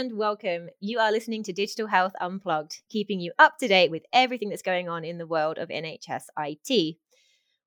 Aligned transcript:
and 0.00 0.16
welcome. 0.16 0.70
You 0.80 0.98
are 0.98 1.12
listening 1.12 1.42
to 1.42 1.52
Digital 1.52 1.86
Health 1.86 2.14
Unplugged, 2.22 2.80
keeping 2.88 3.20
you 3.20 3.32
up 3.38 3.58
to 3.58 3.68
date 3.68 3.90
with 3.90 4.02
everything 4.14 4.48
that's 4.48 4.62
going 4.62 4.88
on 4.88 5.04
in 5.04 5.18
the 5.18 5.26
world 5.26 5.58
of 5.58 5.68
NHS 5.68 6.22
IT. 6.38 6.96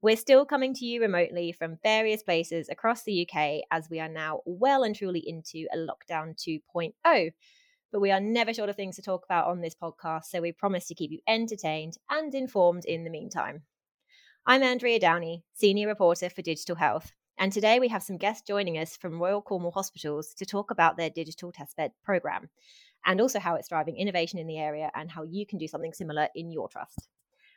We're 0.01 0.17
still 0.17 0.43
coming 0.43 0.73
to 0.73 0.83
you 0.83 0.99
remotely 0.99 1.51
from 1.51 1.77
various 1.83 2.23
places 2.23 2.69
across 2.69 3.03
the 3.03 3.29
UK 3.29 3.61
as 3.69 3.87
we 3.87 3.99
are 3.99 4.09
now 4.09 4.41
well 4.47 4.81
and 4.81 4.95
truly 4.95 5.19
into 5.19 5.67
a 5.71 5.77
lockdown 5.77 6.35
2.0. 6.35 7.31
But 7.91 8.01
we 8.01 8.09
are 8.09 8.19
never 8.19 8.51
short 8.51 8.71
of 8.71 8.75
things 8.75 8.95
to 8.95 9.03
talk 9.03 9.25
about 9.25 9.45
on 9.45 9.61
this 9.61 9.75
podcast, 9.75 10.23
so 10.25 10.41
we 10.41 10.53
promise 10.53 10.87
to 10.87 10.95
keep 10.95 11.11
you 11.11 11.19
entertained 11.27 11.97
and 12.09 12.33
informed 12.33 12.85
in 12.85 13.03
the 13.03 13.11
meantime. 13.11 13.61
I'm 14.47 14.63
Andrea 14.63 14.97
Downey, 14.97 15.43
Senior 15.53 15.87
Reporter 15.87 16.31
for 16.31 16.41
Digital 16.41 16.77
Health, 16.77 17.11
and 17.37 17.51
today 17.51 17.79
we 17.79 17.87
have 17.87 18.03
some 18.03 18.17
guests 18.17 18.43
joining 18.47 18.77
us 18.77 18.95
from 18.95 19.21
Royal 19.21 19.41
Cornwall 19.41 19.71
Hospitals 19.71 20.33
to 20.35 20.45
talk 20.45 20.71
about 20.71 20.97
their 20.97 21.09
digital 21.09 21.51
testbed 21.51 21.91
programme 22.03 22.49
and 23.05 23.19
also 23.19 23.39
how 23.39 23.55
it's 23.55 23.67
driving 23.67 23.97
innovation 23.97 24.39
in 24.39 24.47
the 24.47 24.57
area 24.57 24.91
and 24.95 25.11
how 25.11 25.23
you 25.23 25.45
can 25.45 25.57
do 25.57 25.67
something 25.67 25.93
similar 25.93 26.27
in 26.35 26.51
your 26.51 26.69
trust. 26.69 27.09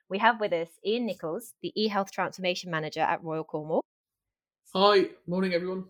We 0.08 0.18
have 0.18 0.40
with 0.40 0.52
us 0.52 0.68
Ian 0.84 1.06
Nichols, 1.06 1.54
the 1.62 1.72
eHealth 1.76 2.10
Transformation 2.10 2.70
Manager 2.70 3.00
at 3.00 3.22
Royal 3.22 3.44
Cornwall. 3.44 3.82
Hi, 4.74 5.10
morning 5.26 5.52
everyone. 5.52 5.84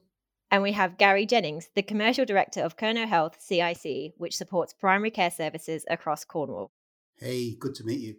And 0.50 0.62
we 0.62 0.72
have 0.72 0.98
Gary 0.98 1.27
Jennings, 1.27 1.70
the 1.74 1.82
Commercial 1.82 2.24
Director 2.24 2.60
of 2.60 2.77
Kernow 2.77 3.06
Health 3.06 3.36
CIC, 3.41 4.14
which 4.16 4.36
supports 4.36 4.72
primary 4.72 5.10
care 5.10 5.30
services 5.30 5.84
across 5.91 6.24
Cornwall. 6.24 6.70
Hey, 7.16 7.55
good 7.55 7.74
to 7.77 7.84
meet 7.84 8.00
you. 8.00 8.16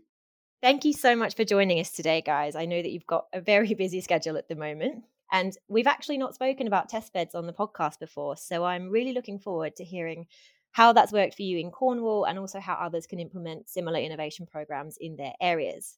Thank 0.62 0.86
you 0.86 0.94
so 0.94 1.16
much 1.16 1.36
for 1.36 1.46
joining 1.46 1.80
us 1.80 1.92
today, 1.92 2.22
guys. 2.22 2.56
I 2.56 2.66
know 2.66 2.82
that 2.82 2.92
you've 2.92 3.08
got 3.08 3.28
a 3.32 3.40
very 3.40 3.74
busy 3.76 4.02
schedule 4.02 4.38
at 4.38 4.50
the 4.50 4.56
moment. 4.56 5.04
And 5.32 5.58
we've 5.68 5.88
actually 5.88 6.18
not 6.18 6.36
spoken 6.36 6.68
about 6.68 6.90
test 6.90 7.14
beds 7.14 7.36
on 7.36 7.48
the 7.48 7.54
podcast 7.54 8.00
before. 8.00 8.38
So 8.38 8.64
I'm 8.64 8.90
really 8.90 9.14
looking 9.14 9.40
forward 9.40 9.76
to 9.76 9.84
hearing 9.84 10.28
how 10.72 10.94
that's 10.94 11.12
worked 11.12 11.36
for 11.36 11.42
you 11.42 11.58
in 11.58 11.72
Cornwall 11.72 12.26
and 12.26 12.40
also 12.40 12.60
how 12.60 12.76
others 12.76 13.08
can 13.08 13.20
implement 13.20 13.70
similar 13.70 14.00
innovation 14.00 14.46
programs 14.46 14.98
in 14.98 15.16
their 15.16 15.34
areas. 15.42 15.98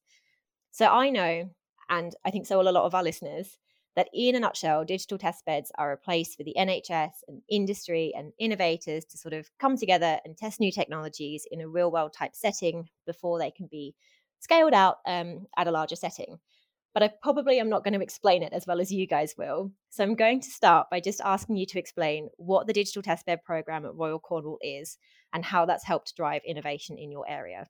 So 0.72 0.88
I 0.88 1.10
know, 1.10 1.50
and 1.90 2.16
I 2.26 2.32
think 2.32 2.48
so 2.48 2.58
will 2.58 2.70
a 2.70 2.72
lot 2.72 2.86
of 2.86 2.96
our 2.96 3.04
listeners, 3.04 3.58
that 3.96 4.10
in 4.14 4.36
a 4.36 4.40
nutshell, 4.40 4.86
digital 4.86 5.18
test 5.18 5.46
beds 5.46 5.72
are 5.78 5.92
a 5.92 5.98
place 5.98 6.36
for 6.36 6.44
the 6.44 6.56
NHS 6.58 7.12
and 7.28 7.42
industry 7.50 8.14
and 8.16 8.32
innovators 8.40 9.04
to 9.06 9.18
sort 9.18 9.34
of 9.34 9.50
come 9.60 9.76
together 9.76 10.20
and 10.24 10.38
test 10.38 10.60
new 10.60 10.72
technologies 10.72 11.46
in 11.52 11.60
a 11.60 11.68
real 11.68 11.92
world 11.92 12.14
type 12.14 12.36
setting 12.36 12.88
before 13.06 13.40
they 13.40 13.52
can 13.52 13.68
be 13.68 13.96
scaled 14.40 14.74
out 14.74 14.98
um, 15.06 15.48
at 15.58 15.68
a 15.68 15.72
larger 15.72 15.96
setting. 15.98 16.40
But 16.94 17.04
I 17.04 17.12
probably 17.22 17.60
am 17.60 17.70
not 17.70 17.84
going 17.84 17.94
to 17.94 18.02
explain 18.02 18.42
it 18.42 18.52
as 18.52 18.66
well 18.66 18.82
as 18.82 18.92
you 18.92 19.06
guys 19.06 19.36
will. 19.38 19.72
So 19.90 20.04
I'm 20.04 20.16
going 20.16 20.42
to 20.42 20.50
start 20.50 20.90
by 20.90 21.00
just 21.00 21.22
asking 21.22 21.58
you 21.58 21.66
to 21.68 21.80
explain 21.80 22.30
what 22.38 22.66
the 22.66 22.74
Digital 22.74 23.04
Testbed 23.04 23.44
program 23.44 23.86
at 23.86 23.96
Royal 23.96 24.20
Cornwall 24.20 24.58
is 24.62 24.98
and 25.32 25.46
how 25.46 25.66
that's 25.66 25.86
helped 25.86 26.16
drive 26.16 26.42
innovation 26.46 26.98
in 26.98 27.12
your 27.12 27.30
area. 27.30 27.68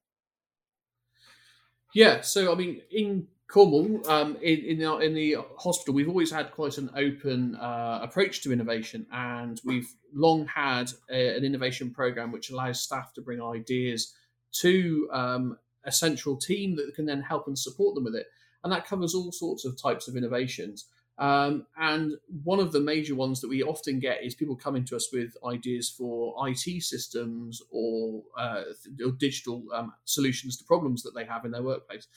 Yeah, 1.93 2.21
so 2.21 2.51
I 2.51 2.55
mean, 2.55 2.81
in 2.91 3.27
Cornwall, 3.49 4.07
um, 4.09 4.37
in 4.41 4.59
in, 4.59 4.85
our, 4.85 5.01
in 5.01 5.13
the 5.15 5.37
hospital, 5.57 5.93
we've 5.93 6.07
always 6.07 6.31
had 6.31 6.51
quite 6.51 6.77
an 6.77 6.91
open 6.95 7.55
uh, 7.55 7.99
approach 8.01 8.41
to 8.43 8.53
innovation, 8.53 9.07
and 9.11 9.59
we've 9.65 9.91
long 10.13 10.45
had 10.45 10.91
a, 11.09 11.35
an 11.35 11.43
innovation 11.43 11.91
program 11.91 12.31
which 12.31 12.51
allows 12.51 12.79
staff 12.79 13.13
to 13.15 13.21
bring 13.21 13.41
ideas 13.41 14.13
to 14.51 15.09
um, 15.11 15.57
a 15.83 15.91
central 15.91 16.37
team 16.37 16.75
that 16.75 16.93
can 16.95 17.05
then 17.05 17.21
help 17.21 17.47
and 17.47 17.57
support 17.57 17.95
them 17.95 18.03
with 18.03 18.15
it. 18.15 18.27
And 18.63 18.73
that 18.73 18.85
covers 18.85 19.13
all 19.15 19.31
sorts 19.31 19.65
of 19.65 19.81
types 19.81 20.07
of 20.07 20.15
innovations. 20.15 20.85
Um, 21.17 21.65
and 21.77 22.14
one 22.43 22.59
of 22.59 22.71
the 22.71 22.80
major 22.80 23.14
ones 23.14 23.42
that 23.42 23.49
we 23.49 23.61
often 23.61 23.99
get 23.99 24.23
is 24.23 24.36
people 24.36 24.55
coming 24.55 24.86
to 24.86 24.95
us 24.95 25.09
with 25.11 25.36
ideas 25.45 25.89
for 25.89 26.33
IT 26.47 26.81
systems 26.81 27.61
or, 27.71 28.23
uh, 28.37 28.64
or 29.05 29.11
digital 29.11 29.64
um, 29.73 29.93
solutions 30.05 30.58
to 30.58 30.64
problems 30.64 31.03
that 31.03 31.14
they 31.14 31.25
have 31.25 31.43
in 31.43 31.52
their 31.52 31.64
workplace. 31.64 32.08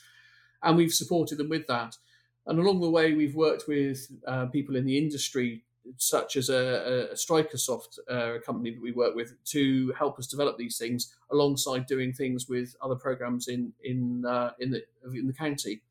And 0.61 0.77
we've 0.77 0.93
supported 0.93 1.37
them 1.37 1.49
with 1.49 1.67
that. 1.67 1.97
And 2.45 2.59
along 2.59 2.79
the 2.79 2.89
way, 2.89 3.13
we've 3.13 3.35
worked 3.35 3.67
with 3.67 4.07
uh, 4.25 4.45
people 4.47 4.75
in 4.75 4.85
the 4.85 4.97
industry 4.97 5.63
such 5.97 6.37
as 6.37 6.49
a, 6.49 7.09
a 7.11 7.15
Strikersoft, 7.15 7.99
uh, 8.09 8.35
a 8.35 8.39
company 8.39 8.71
that 8.71 8.81
we 8.81 8.91
work 8.91 9.15
with, 9.15 9.33
to 9.45 9.93
help 9.97 10.17
us 10.17 10.27
develop 10.27 10.57
these 10.57 10.77
things 10.77 11.13
alongside 11.31 11.87
doing 11.87 12.13
things 12.13 12.47
with 12.47 12.75
other 12.81 12.95
programs 12.95 13.47
in 13.47 13.73
in 13.83 14.23
uh, 14.25 14.51
in 14.59 14.71
the 14.71 14.83
in 15.13 15.27
the 15.27 15.33
county. 15.33 15.81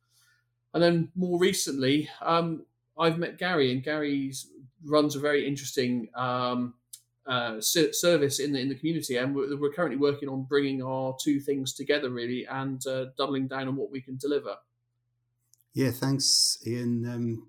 And 0.73 0.81
then 0.81 1.09
more 1.15 1.37
recently, 1.37 2.09
um, 2.21 2.65
I've 2.97 3.17
met 3.17 3.37
Gary, 3.37 3.71
and 3.71 3.83
Gary 3.83 4.33
runs 4.85 5.15
a 5.15 5.19
very 5.19 5.47
interesting 5.47 6.09
um, 6.15 6.73
uh, 7.25 7.61
service 7.61 8.39
in 8.39 8.51
the 8.51 8.59
in 8.59 8.69
the 8.69 8.75
community, 8.75 9.17
and 9.17 9.35
we're, 9.35 9.57
we're, 9.57 9.71
currently 9.71 9.97
working 9.97 10.27
on 10.27 10.43
bringing 10.43 10.83
our 10.83 11.15
two 11.21 11.39
things 11.39 11.73
together, 11.73 12.09
really, 12.09 12.45
and 12.45 12.85
uh, 12.87 13.05
doubling 13.17 13.47
down 13.47 13.67
on 13.67 13.75
what 13.75 13.91
we 13.91 14.01
can 14.01 14.17
deliver. 14.17 14.55
Yeah, 15.73 15.91
thanks, 15.91 16.57
Ian. 16.67 17.05
Um, 17.09 17.47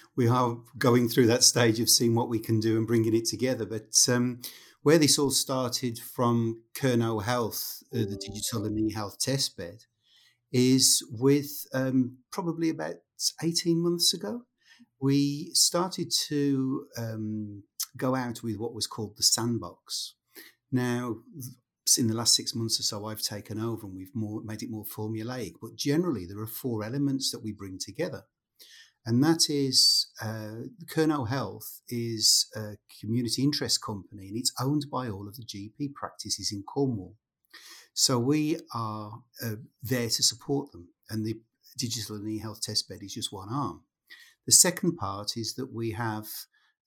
we 0.16 0.28
are 0.28 0.58
going 0.78 1.08
through 1.08 1.26
that 1.26 1.42
stage 1.42 1.80
of 1.80 1.90
seeing 1.90 2.14
what 2.14 2.28
we 2.28 2.38
can 2.38 2.60
do 2.60 2.78
and 2.78 2.86
bringing 2.86 3.14
it 3.14 3.26
together. 3.26 3.66
But 3.66 3.94
um, 4.08 4.40
where 4.82 4.98
this 4.98 5.18
all 5.18 5.30
started 5.30 5.98
from 5.98 6.62
Kernow 6.74 7.22
Health, 7.22 7.82
uh, 7.92 7.98
the 7.98 8.16
digital 8.16 8.64
and 8.64 8.78
e-health 8.78 9.18
test 9.18 9.56
bed, 9.56 9.84
is 10.52 11.06
with 11.10 11.66
um, 11.74 12.18
probably 12.32 12.70
about 12.70 12.96
18 13.42 13.82
months 13.82 14.14
ago, 14.14 14.42
we 15.00 15.50
started 15.52 16.10
to 16.28 16.86
um, 16.96 17.62
go 17.96 18.14
out 18.14 18.42
with 18.42 18.56
what 18.58 18.74
was 18.74 18.86
called 18.86 19.16
the 19.16 19.22
sandbox. 19.22 20.14
Now, 20.70 21.16
in 21.96 22.08
the 22.08 22.14
last 22.14 22.34
six 22.34 22.54
months 22.54 22.78
or 22.78 22.82
so, 22.82 23.06
I've 23.06 23.22
taken 23.22 23.58
over 23.60 23.86
and 23.86 23.94
we've 23.94 24.14
more, 24.14 24.42
made 24.44 24.62
it 24.62 24.70
more 24.70 24.84
formulaic. 24.84 25.54
But 25.60 25.76
generally, 25.76 26.26
there 26.26 26.40
are 26.40 26.46
four 26.46 26.84
elements 26.84 27.30
that 27.30 27.42
we 27.42 27.52
bring 27.52 27.78
together. 27.78 28.24
And 29.06 29.24
that 29.24 29.48
is 29.48 30.10
uh, 30.20 30.64
Health 31.26 31.80
is 31.88 32.46
a 32.54 32.76
community 33.00 33.42
interest 33.42 33.82
company 33.82 34.28
and 34.28 34.36
it's 34.36 34.52
owned 34.60 34.86
by 34.92 35.08
all 35.08 35.26
of 35.26 35.36
the 35.36 35.44
GP 35.44 35.94
practices 35.94 36.50
in 36.52 36.62
Cornwall. 36.62 37.14
So 37.98 38.16
we 38.20 38.60
are 38.72 39.10
uh, 39.44 39.56
there 39.82 40.08
to 40.08 40.22
support 40.22 40.70
them. 40.70 40.86
And 41.10 41.26
the 41.26 41.40
digital 41.76 42.14
and 42.14 42.28
e-health 42.28 42.60
test 42.60 42.88
bed 42.88 43.00
is 43.02 43.14
just 43.14 43.32
one 43.32 43.48
arm. 43.50 43.82
The 44.46 44.52
second 44.52 44.96
part 44.98 45.36
is 45.36 45.54
that 45.54 45.74
we 45.74 45.90
have 45.90 46.28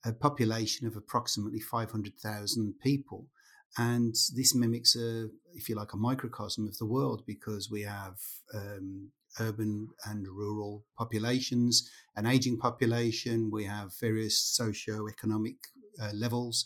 a 0.06 0.14
population 0.14 0.86
of 0.86 0.96
approximately 0.96 1.60
500,000 1.60 2.74
people 2.82 3.26
and 3.76 4.14
this 4.34 4.54
mimics 4.54 4.96
a, 4.96 5.28
if 5.52 5.68
you 5.68 5.74
like, 5.74 5.92
a 5.92 5.98
microcosm 5.98 6.66
of 6.66 6.78
the 6.78 6.86
world 6.86 7.24
because 7.26 7.70
we 7.70 7.82
have 7.82 8.16
um, 8.54 9.10
urban 9.38 9.88
and 10.06 10.26
rural 10.26 10.86
populations, 10.96 11.90
an 12.16 12.24
aging 12.24 12.58
population. 12.58 13.50
We 13.52 13.64
have 13.64 13.92
various 14.00 14.38
socio-economic 14.38 15.56
uh, 16.02 16.12
levels. 16.14 16.64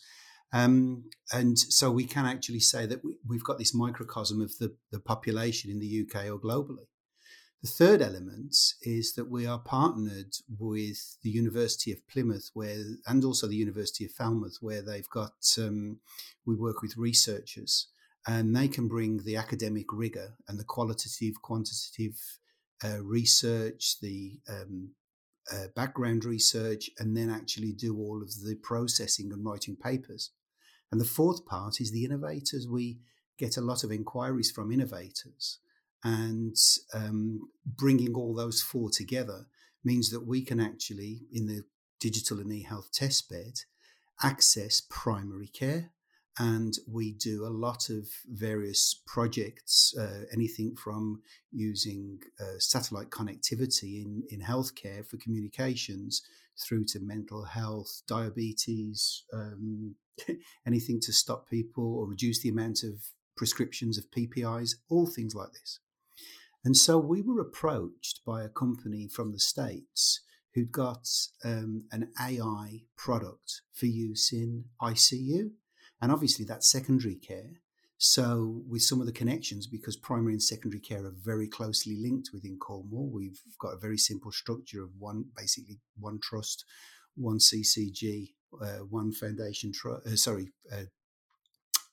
Um, 0.52 1.04
and 1.32 1.58
so 1.58 1.90
we 1.90 2.04
can 2.04 2.24
actually 2.24 2.60
say 2.60 2.86
that 2.86 3.04
we, 3.04 3.36
have 3.36 3.44
got 3.44 3.58
this 3.58 3.74
microcosm 3.74 4.40
of 4.40 4.56
the, 4.58 4.76
the 4.92 5.00
population 5.00 5.70
in 5.70 5.80
the 5.80 6.06
UK 6.06 6.26
or 6.26 6.38
globally. 6.38 6.86
The 7.62 7.68
third 7.68 8.02
element 8.02 8.54
is 8.82 9.14
that 9.14 9.28
we 9.28 9.46
are 9.46 9.58
partnered 9.58 10.34
with 10.58 11.16
the 11.22 11.30
University 11.30 11.90
of 11.90 12.06
Plymouth, 12.06 12.50
where 12.54 12.76
and 13.06 13.24
also 13.24 13.48
the 13.48 13.56
University 13.56 14.04
of 14.04 14.12
Falmouth, 14.12 14.58
where 14.60 14.82
they've 14.82 15.08
got 15.08 15.34
um, 15.58 15.98
we 16.44 16.54
work 16.54 16.80
with 16.80 16.96
researchers, 16.96 17.88
and 18.26 18.54
they 18.54 18.68
can 18.68 18.88
bring 18.88 19.24
the 19.24 19.36
academic 19.36 19.86
rigor 19.92 20.36
and 20.46 20.60
the 20.60 20.64
qualitative, 20.64 21.42
quantitative 21.42 22.38
uh, 22.84 23.02
research, 23.02 23.96
the 24.00 24.38
um, 24.48 24.90
uh, 25.52 25.66
background 25.74 26.24
research, 26.24 26.90
and 26.98 27.16
then 27.16 27.30
actually 27.30 27.72
do 27.72 27.96
all 27.98 28.22
of 28.22 28.30
the 28.44 28.56
processing 28.62 29.32
and 29.32 29.44
writing 29.44 29.76
papers. 29.76 30.30
And 30.90 31.00
the 31.00 31.04
fourth 31.04 31.46
part 31.46 31.80
is 31.80 31.90
the 31.90 32.04
innovators. 32.04 32.68
We 32.68 32.98
get 33.38 33.56
a 33.56 33.62
lot 33.62 33.84
of 33.84 33.92
inquiries 33.92 34.50
from 34.50 34.72
innovators 34.72 35.58
and 36.04 36.56
um, 36.94 37.48
bringing 37.64 38.14
all 38.14 38.34
those 38.34 38.62
four 38.62 38.90
together 38.90 39.46
means 39.84 40.10
that 40.10 40.26
we 40.26 40.42
can 40.42 40.60
actually, 40.60 41.22
in 41.32 41.46
the 41.46 41.62
digital 41.98 42.38
and 42.38 42.52
e-health 42.52 42.92
test 42.92 43.28
bed, 43.28 43.60
access 44.22 44.80
primary 44.88 45.48
care. 45.48 45.90
And 46.38 46.74
we 46.86 47.12
do 47.12 47.46
a 47.46 47.48
lot 47.48 47.88
of 47.88 48.08
various 48.26 49.00
projects, 49.06 49.94
uh, 49.98 50.24
anything 50.32 50.76
from 50.76 51.22
using 51.50 52.18
uh, 52.38 52.58
satellite 52.58 53.08
connectivity 53.08 54.04
in, 54.04 54.22
in 54.30 54.40
healthcare 54.40 55.06
for 55.06 55.16
communications 55.16 56.22
through 56.62 56.84
to 56.86 57.00
mental 57.00 57.44
health, 57.44 58.02
diabetes, 58.06 59.24
um, 59.32 59.94
anything 60.66 61.00
to 61.00 61.12
stop 61.12 61.48
people 61.48 61.96
or 61.98 62.06
reduce 62.06 62.42
the 62.42 62.48
amount 62.48 62.82
of 62.82 63.02
prescriptions 63.36 63.98
of 63.98 64.10
PPIs, 64.10 64.76
all 64.88 65.06
things 65.06 65.34
like 65.34 65.52
this. 65.52 65.80
And 66.64 66.76
so 66.76 66.98
we 66.98 67.22
were 67.22 67.40
approached 67.40 68.24
by 68.26 68.42
a 68.42 68.48
company 68.48 69.08
from 69.08 69.32
the 69.32 69.38
States 69.38 70.20
who'd 70.54 70.72
got 70.72 71.06
um, 71.44 71.84
an 71.92 72.08
AI 72.20 72.80
product 72.96 73.60
for 73.72 73.86
use 73.86 74.32
in 74.32 74.64
ICU. 74.82 75.50
And 76.00 76.12
obviously, 76.12 76.44
that's 76.44 76.70
secondary 76.70 77.14
care. 77.14 77.60
So, 77.98 78.62
with 78.68 78.82
some 78.82 79.00
of 79.00 79.06
the 79.06 79.12
connections, 79.12 79.66
because 79.66 79.96
primary 79.96 80.34
and 80.34 80.42
secondary 80.42 80.80
care 80.80 81.06
are 81.06 81.14
very 81.24 81.48
closely 81.48 81.96
linked 81.96 82.28
within 82.32 82.58
Cornwall, 82.58 83.08
we've 83.10 83.40
got 83.58 83.72
a 83.72 83.78
very 83.78 83.96
simple 83.96 84.30
structure 84.30 84.82
of 84.82 84.90
one, 84.98 85.26
basically 85.34 85.78
one 85.98 86.18
trust, 86.22 86.64
one 87.14 87.38
CCG, 87.38 88.34
uh, 88.60 88.84
one 88.90 89.12
foundation 89.12 89.72
trust. 89.72 90.06
Uh, 90.06 90.16
sorry, 90.16 90.52
uh, 90.70 90.84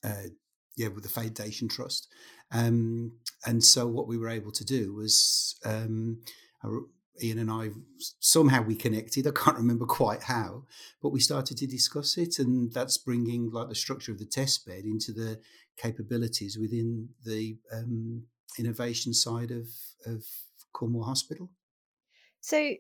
uh, 0.04 0.28
yeah, 0.76 0.90
with 0.90 1.04
the 1.04 1.10
foundation 1.10 1.70
trust. 1.70 2.10
Um, 2.52 3.20
and 3.46 3.64
so, 3.64 3.88
what 3.88 4.08
we 4.08 4.18
were 4.18 4.30
able 4.30 4.52
to 4.52 4.66
do 4.66 4.94
was 4.94 5.56
um, 5.64 6.20
Ian 7.22 7.40
and 7.40 7.52
I 7.52 7.70
somehow 8.20 8.64
we 8.64 8.76
connected. 8.76 9.28
I 9.28 9.32
can't 9.32 9.58
remember 9.64 9.86
quite 9.86 10.24
how, 10.24 10.64
but 11.02 11.10
we 11.10 11.20
started 11.20 11.58
to 11.58 11.68
discuss 11.68 12.18
it, 12.18 12.40
and 12.40 12.72
that's 12.74 12.98
bringing 12.98 13.52
like 13.52 13.70
the 13.70 13.76
structure 13.76 14.12
of 14.12 14.20
the 14.20 14.26
test 14.26 14.66
bed 14.66 14.86
into 14.86 15.12
the 15.12 15.40
capabilities 15.78 16.58
within 16.60 17.10
the 17.26 17.58
um, 17.72 18.24
innovation 18.58 19.14
side 19.14 19.52
of 19.52 19.68
of 20.06 20.24
Cornwall 20.74 21.04
Hospital. 21.04 21.50
So, 22.42 22.74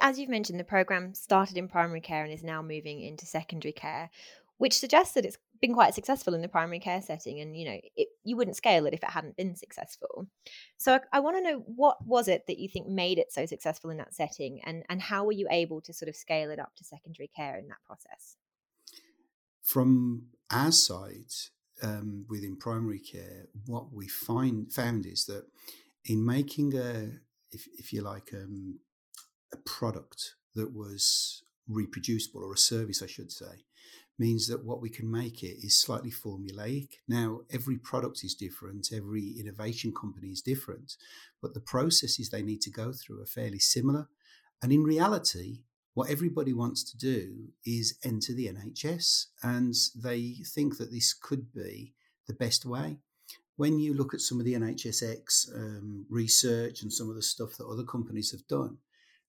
as 0.00 0.18
you've 0.18 0.30
mentioned, 0.30 0.58
the 0.58 0.64
program 0.64 1.14
started 1.14 1.56
in 1.56 1.68
primary 1.68 2.00
care 2.00 2.24
and 2.24 2.32
is 2.32 2.42
now 2.42 2.62
moving 2.62 3.00
into 3.00 3.26
secondary 3.26 3.72
care, 3.72 4.10
which 4.58 4.78
suggests 4.78 5.14
that 5.14 5.24
it's 5.24 5.38
been 5.62 5.72
quite 5.72 5.94
successful 5.94 6.34
in 6.34 6.42
the 6.42 6.48
primary 6.48 6.80
care 6.80 7.00
setting 7.00 7.40
and 7.40 7.56
you 7.56 7.64
know 7.64 7.80
it, 7.96 8.08
you 8.24 8.36
wouldn't 8.36 8.56
scale 8.56 8.84
it 8.84 8.92
if 8.92 9.02
it 9.02 9.10
hadn't 9.10 9.36
been 9.36 9.54
successful. 9.54 10.26
So 10.76 10.94
i, 10.94 11.00
I 11.14 11.20
want 11.20 11.36
to 11.36 11.42
know 11.42 11.62
what 11.64 12.04
was 12.04 12.28
it 12.28 12.46
that 12.48 12.58
you 12.58 12.68
think 12.68 12.88
made 12.88 13.18
it 13.18 13.32
so 13.32 13.46
successful 13.46 13.88
in 13.88 13.96
that 13.96 14.12
setting 14.12 14.60
and 14.66 14.82
and 14.90 15.00
how 15.00 15.24
were 15.24 15.32
you 15.32 15.46
able 15.50 15.80
to 15.82 15.94
sort 15.94 16.08
of 16.10 16.16
scale 16.16 16.50
it 16.50 16.58
up 16.58 16.74
to 16.76 16.84
secondary 16.84 17.30
care 17.34 17.56
in 17.56 17.68
that 17.68 17.82
process? 17.86 18.36
From 19.62 20.26
our 20.50 20.72
side 20.72 21.32
um, 21.82 22.26
within 22.28 22.56
primary 22.56 22.98
care 22.98 23.46
what 23.66 23.92
we 23.92 24.08
find 24.08 24.72
found 24.72 25.06
is 25.06 25.24
that 25.26 25.44
in 26.04 26.26
making 26.26 26.76
a 26.76 27.10
if, 27.52 27.66
if 27.78 27.92
you 27.92 28.02
like 28.02 28.30
um, 28.34 28.80
a 29.52 29.56
product 29.58 30.34
that 30.54 30.74
was 30.74 31.42
reproducible 31.68 32.44
or 32.44 32.52
a 32.52 32.58
service 32.58 33.02
i 33.02 33.06
should 33.06 33.30
say 33.32 33.64
means 34.18 34.46
that 34.48 34.64
what 34.64 34.80
we 34.80 34.90
can 34.90 35.10
make 35.10 35.42
it 35.42 35.64
is 35.64 35.80
slightly 35.80 36.10
formulaic. 36.10 36.88
Now, 37.08 37.40
every 37.50 37.78
product 37.78 38.20
is 38.22 38.34
different, 38.34 38.88
every 38.92 39.34
innovation 39.38 39.92
company 39.92 40.28
is 40.28 40.42
different, 40.42 40.96
but 41.40 41.54
the 41.54 41.60
processes 41.60 42.30
they 42.30 42.42
need 42.42 42.60
to 42.62 42.70
go 42.70 42.92
through 42.92 43.22
are 43.22 43.26
fairly 43.26 43.58
similar. 43.58 44.08
And 44.62 44.72
in 44.72 44.84
reality, 44.84 45.62
what 45.94 46.08
everybody 46.08 46.52
wants 46.52 46.82
to 46.90 46.96
do 46.96 47.48
is 47.66 47.98
enter 48.04 48.32
the 48.32 48.46
NHS, 48.46 49.26
and 49.42 49.74
they 49.94 50.36
think 50.54 50.78
that 50.78 50.90
this 50.90 51.12
could 51.12 51.52
be 51.52 51.92
the 52.26 52.34
best 52.34 52.64
way. 52.64 52.98
When 53.56 53.78
you 53.78 53.92
look 53.92 54.14
at 54.14 54.20
some 54.20 54.38
of 54.38 54.46
the 54.46 54.54
NHSX 54.54 55.54
um, 55.54 56.06
research 56.08 56.82
and 56.82 56.92
some 56.92 57.10
of 57.10 57.16
the 57.16 57.22
stuff 57.22 57.56
that 57.58 57.66
other 57.66 57.84
companies 57.84 58.30
have 58.30 58.46
done, 58.48 58.78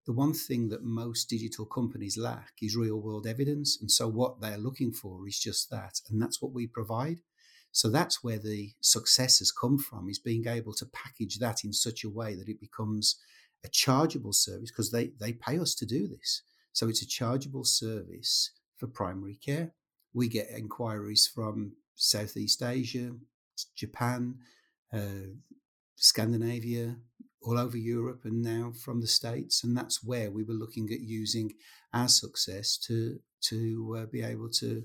the 0.06 0.14
one 0.14 0.34
thing 0.34 0.70
that 0.70 0.84
most 0.84 1.30
digital 1.30 1.66
companies 1.66 2.18
lack 2.18 2.54
is 2.62 2.76
real 2.76 3.00
world 3.00 3.26
evidence. 3.26 3.78
And 3.80 3.90
so 3.90 4.08
what 4.08 4.42
they're 4.42 4.58
looking 4.58 4.92
for 4.92 5.28
is 5.28 5.40
just 5.40 5.70
that. 5.70 6.02
And 6.10 6.22
that's 6.22 6.42
what 6.42 6.54
we 6.54 6.68
provide. 6.68 7.20
So 7.72 7.90
that's 7.90 8.24
where 8.24 8.38
the 8.38 8.74
success 8.82 9.40
has 9.40 9.52
come 9.52 9.78
from 9.78 10.10
is 10.10 10.20
being 10.20 10.48
able 10.48 10.74
to 10.74 10.86
package 10.86 11.40
that 11.40 11.64
in 11.64 11.74
such 11.74 12.04
a 12.04 12.10
way 12.10 12.36
that 12.36 12.50
it 12.50 12.60
becomes 12.60 13.16
a 13.64 13.70
chargeable 13.70 14.34
service 14.34 14.70
because 14.70 14.92
they, 14.92 15.12
they 15.20 15.34
pay 15.34 15.58
us 15.58 15.74
to 15.76 15.86
do 15.86 16.08
this. 16.08 16.44
So 16.74 16.88
it's 16.88 17.02
a 17.02 17.08
chargeable 17.08 17.64
service 17.64 18.52
for 18.78 18.88
primary 18.88 19.36
care. 19.36 19.72
We 20.14 20.28
get 20.28 20.50
inquiries 20.50 21.28
from 21.34 21.74
Southeast 21.96 22.62
Asia, 22.62 23.14
Japan, 23.76 24.36
uh, 24.92 25.32
Scandinavia, 25.96 26.98
all 27.44 27.60
over 27.60 27.78
Europe 27.78 28.22
and 28.24 28.42
now 28.42 28.72
from 28.72 29.02
the 29.02 29.08
States. 29.08 29.64
And 29.64 29.76
that's 29.76 30.04
where 30.04 30.32
we 30.32 30.44
were 30.44 30.54
looking 30.54 30.92
at 30.92 31.02
using 31.02 31.54
our 31.94 32.08
success 32.08 32.78
to 32.78 33.20
to 33.42 33.98
uh, 34.00 34.06
be 34.06 34.22
able 34.22 34.50
to 34.50 34.84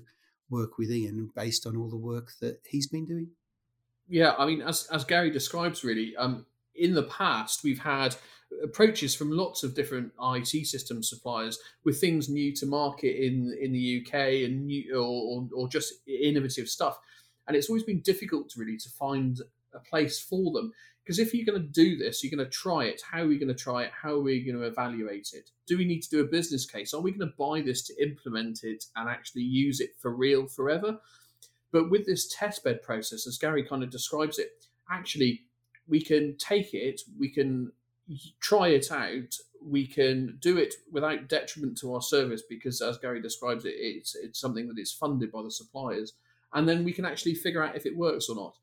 work 0.49 0.77
with 0.77 0.91
Ian 0.91 1.31
based 1.35 1.65
on 1.65 1.77
all 1.77 1.89
the 1.89 1.95
work 1.95 2.33
that 2.41 2.59
he's 2.65 2.87
been 2.87 3.05
doing. 3.05 3.29
Yeah, 4.09 4.33
I 4.37 4.45
mean, 4.47 4.61
as, 4.61 4.87
as 4.91 5.05
Gary 5.05 5.29
describes, 5.29 5.83
really, 5.83 6.15
um, 6.17 6.45
in 6.75 6.95
the 6.95 7.03
past, 7.03 7.63
we've 7.63 7.79
had 7.79 8.15
approaches 8.63 9.13
from 9.15 9.31
lots 9.31 9.63
of 9.63 9.75
different 9.75 10.11
IT 10.21 10.65
system 10.65 11.03
suppliers 11.03 11.59
with 11.83 12.01
things 12.01 12.27
new 12.27 12.51
to 12.55 12.65
market 12.65 13.23
in 13.23 13.55
in 13.61 13.71
the 13.71 14.01
UK 14.01 14.45
and 14.45 14.65
new, 14.65 14.95
or, 14.95 15.43
or, 15.43 15.49
or 15.53 15.67
just 15.67 15.93
innovative 16.07 16.67
stuff. 16.67 16.99
And 17.47 17.55
it's 17.55 17.69
always 17.69 17.83
been 17.83 18.01
difficult, 18.01 18.53
really, 18.57 18.77
to 18.77 18.89
find 18.89 19.39
a 19.73 19.79
place 19.79 20.19
for 20.19 20.51
them. 20.51 20.71
Because 21.09 21.17
if 21.17 21.33
you're 21.33 21.43
going 21.43 21.59
to 21.59 21.67
do 21.67 21.97
this, 21.97 22.23
you're 22.23 22.29
going 22.29 22.47
to 22.47 22.55
try 22.55 22.83
it. 22.83 23.01
How 23.01 23.23
are 23.23 23.27
we 23.27 23.39
going 23.39 23.47
to 23.47 23.55
try 23.55 23.81
it? 23.81 23.91
How 23.99 24.11
are 24.11 24.21
we 24.21 24.43
going 24.43 24.59
to 24.59 24.67
evaluate 24.67 25.31
it? 25.33 25.49
Do 25.65 25.75
we 25.75 25.83
need 25.83 26.03
to 26.03 26.09
do 26.11 26.19
a 26.19 26.23
business 26.23 26.67
case? 26.67 26.93
Are 26.93 27.01
we 27.01 27.09
going 27.09 27.27
to 27.27 27.35
buy 27.35 27.61
this 27.61 27.81
to 27.87 27.99
implement 27.99 28.63
it 28.63 28.85
and 28.95 29.09
actually 29.09 29.41
use 29.41 29.79
it 29.79 29.95
for 29.97 30.13
real 30.13 30.45
forever? 30.45 30.99
But 31.71 31.89
with 31.89 32.05
this 32.05 32.31
testbed 32.31 32.83
process, 32.83 33.25
as 33.25 33.39
Gary 33.39 33.63
kind 33.63 33.81
of 33.81 33.89
describes 33.89 34.37
it, 34.37 34.49
actually 34.91 35.45
we 35.87 35.99
can 35.99 36.37
take 36.37 36.75
it, 36.75 37.01
we 37.17 37.29
can 37.29 37.71
try 38.39 38.67
it 38.67 38.91
out, 38.91 39.35
we 39.65 39.87
can 39.87 40.37
do 40.39 40.59
it 40.59 40.75
without 40.91 41.27
detriment 41.27 41.75
to 41.79 41.95
our 41.95 42.03
service 42.03 42.43
because, 42.47 42.81
as 42.81 42.99
Gary 42.99 43.19
describes 43.19 43.65
it, 43.65 43.73
it's 43.79 44.13
it's 44.13 44.39
something 44.39 44.67
that 44.67 44.77
is 44.77 44.91
funded 44.91 45.31
by 45.31 45.41
the 45.41 45.49
suppliers, 45.49 46.13
and 46.53 46.69
then 46.69 46.83
we 46.83 46.93
can 46.93 47.03
actually 47.03 47.33
figure 47.33 47.63
out 47.63 47.75
if 47.75 47.87
it 47.87 47.97
works 47.97 48.29
or 48.29 48.35
not 48.35 48.53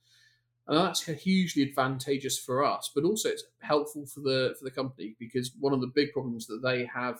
and 0.69 0.77
that's 0.77 1.05
hugely 1.05 1.63
advantageous 1.63 2.39
for 2.39 2.65
us 2.65 2.91
but 2.95 3.05
also 3.05 3.29
it's 3.29 3.45
helpful 3.61 4.07
for 4.07 4.21
the 4.21 4.55
for 4.59 4.65
the 4.65 4.71
company 4.71 5.17
because 5.19 5.53
one 5.61 5.73
of 5.73 5.81
the 5.81 5.93
big 5.95 6.13
problems 6.13 6.47
that 6.47 6.63
they 6.63 6.85
have 6.85 7.19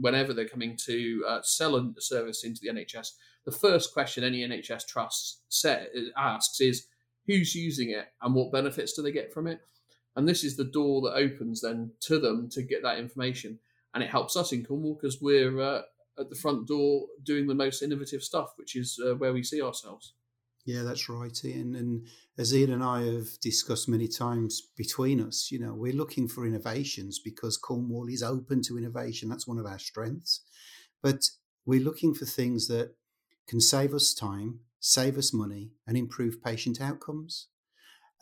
whenever 0.00 0.34
they're 0.34 0.48
coming 0.48 0.76
to 0.76 1.24
uh, 1.26 1.40
sell 1.42 1.76
a 1.76 2.00
service 2.00 2.44
into 2.44 2.60
the 2.62 2.68
NHS 2.68 3.12
the 3.46 3.52
first 3.52 3.94
question 3.94 4.24
any 4.24 4.46
NHS 4.46 4.86
trust 4.86 5.40
set, 5.48 5.90
asks 6.16 6.60
is 6.60 6.88
who's 7.26 7.54
using 7.54 7.90
it 7.90 8.06
and 8.20 8.34
what 8.34 8.52
benefits 8.52 8.92
do 8.92 9.02
they 9.02 9.12
get 9.12 9.32
from 9.32 9.46
it? 9.46 9.60
And 10.16 10.28
this 10.28 10.42
is 10.42 10.56
the 10.56 10.64
door 10.64 11.00
that 11.02 11.16
opens 11.16 11.60
then 11.60 11.92
to 12.00 12.18
them 12.18 12.48
to 12.50 12.62
get 12.62 12.82
that 12.82 12.98
information. 12.98 13.60
And 13.94 14.02
it 14.02 14.10
helps 14.10 14.36
us 14.36 14.52
in 14.52 14.64
Cornwall 14.64 14.98
because 15.00 15.22
we're 15.22 15.60
uh, 15.60 15.82
at 16.18 16.28
the 16.28 16.36
front 16.36 16.66
door 16.66 17.06
doing 17.22 17.46
the 17.46 17.54
most 17.54 17.82
innovative 17.82 18.22
stuff 18.22 18.52
which 18.56 18.74
is 18.74 19.00
uh, 19.04 19.14
where 19.14 19.32
we 19.32 19.44
see 19.44 19.62
ourselves 19.62 20.14
yeah, 20.66 20.82
that's 20.82 21.08
right, 21.08 21.44
Ian. 21.44 21.76
And 21.76 22.06
as 22.36 22.52
Ian 22.52 22.72
and 22.72 22.82
I 22.82 23.04
have 23.04 23.38
discussed 23.40 23.88
many 23.88 24.08
times 24.08 24.60
between 24.76 25.20
us, 25.20 25.52
you 25.52 25.60
know, 25.60 25.72
we're 25.72 25.92
looking 25.92 26.26
for 26.26 26.44
innovations 26.44 27.20
because 27.20 27.56
Cornwall 27.56 28.08
is 28.08 28.20
open 28.20 28.62
to 28.62 28.76
innovation. 28.76 29.28
That's 29.28 29.46
one 29.46 29.58
of 29.58 29.66
our 29.66 29.78
strengths. 29.78 30.40
But 31.04 31.30
we're 31.64 31.84
looking 31.84 32.14
for 32.14 32.24
things 32.24 32.66
that 32.66 32.96
can 33.46 33.60
save 33.60 33.94
us 33.94 34.12
time, 34.12 34.58
save 34.80 35.16
us 35.16 35.32
money, 35.32 35.70
and 35.86 35.96
improve 35.96 36.42
patient 36.42 36.80
outcomes. 36.80 37.46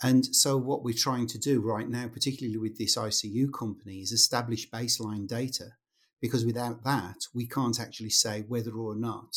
And 0.02 0.26
so, 0.36 0.58
what 0.58 0.84
we're 0.84 0.92
trying 0.92 1.28
to 1.28 1.38
do 1.38 1.62
right 1.62 1.88
now, 1.88 2.08
particularly 2.08 2.58
with 2.58 2.76
this 2.76 2.98
ICU 2.98 3.54
company, 3.58 4.00
is 4.00 4.12
establish 4.12 4.68
baseline 4.68 5.26
data 5.26 5.76
because 6.20 6.44
without 6.44 6.84
that, 6.84 7.26
we 7.32 7.46
can't 7.46 7.80
actually 7.80 8.10
say 8.10 8.44
whether 8.48 8.72
or 8.72 8.94
not 8.94 9.34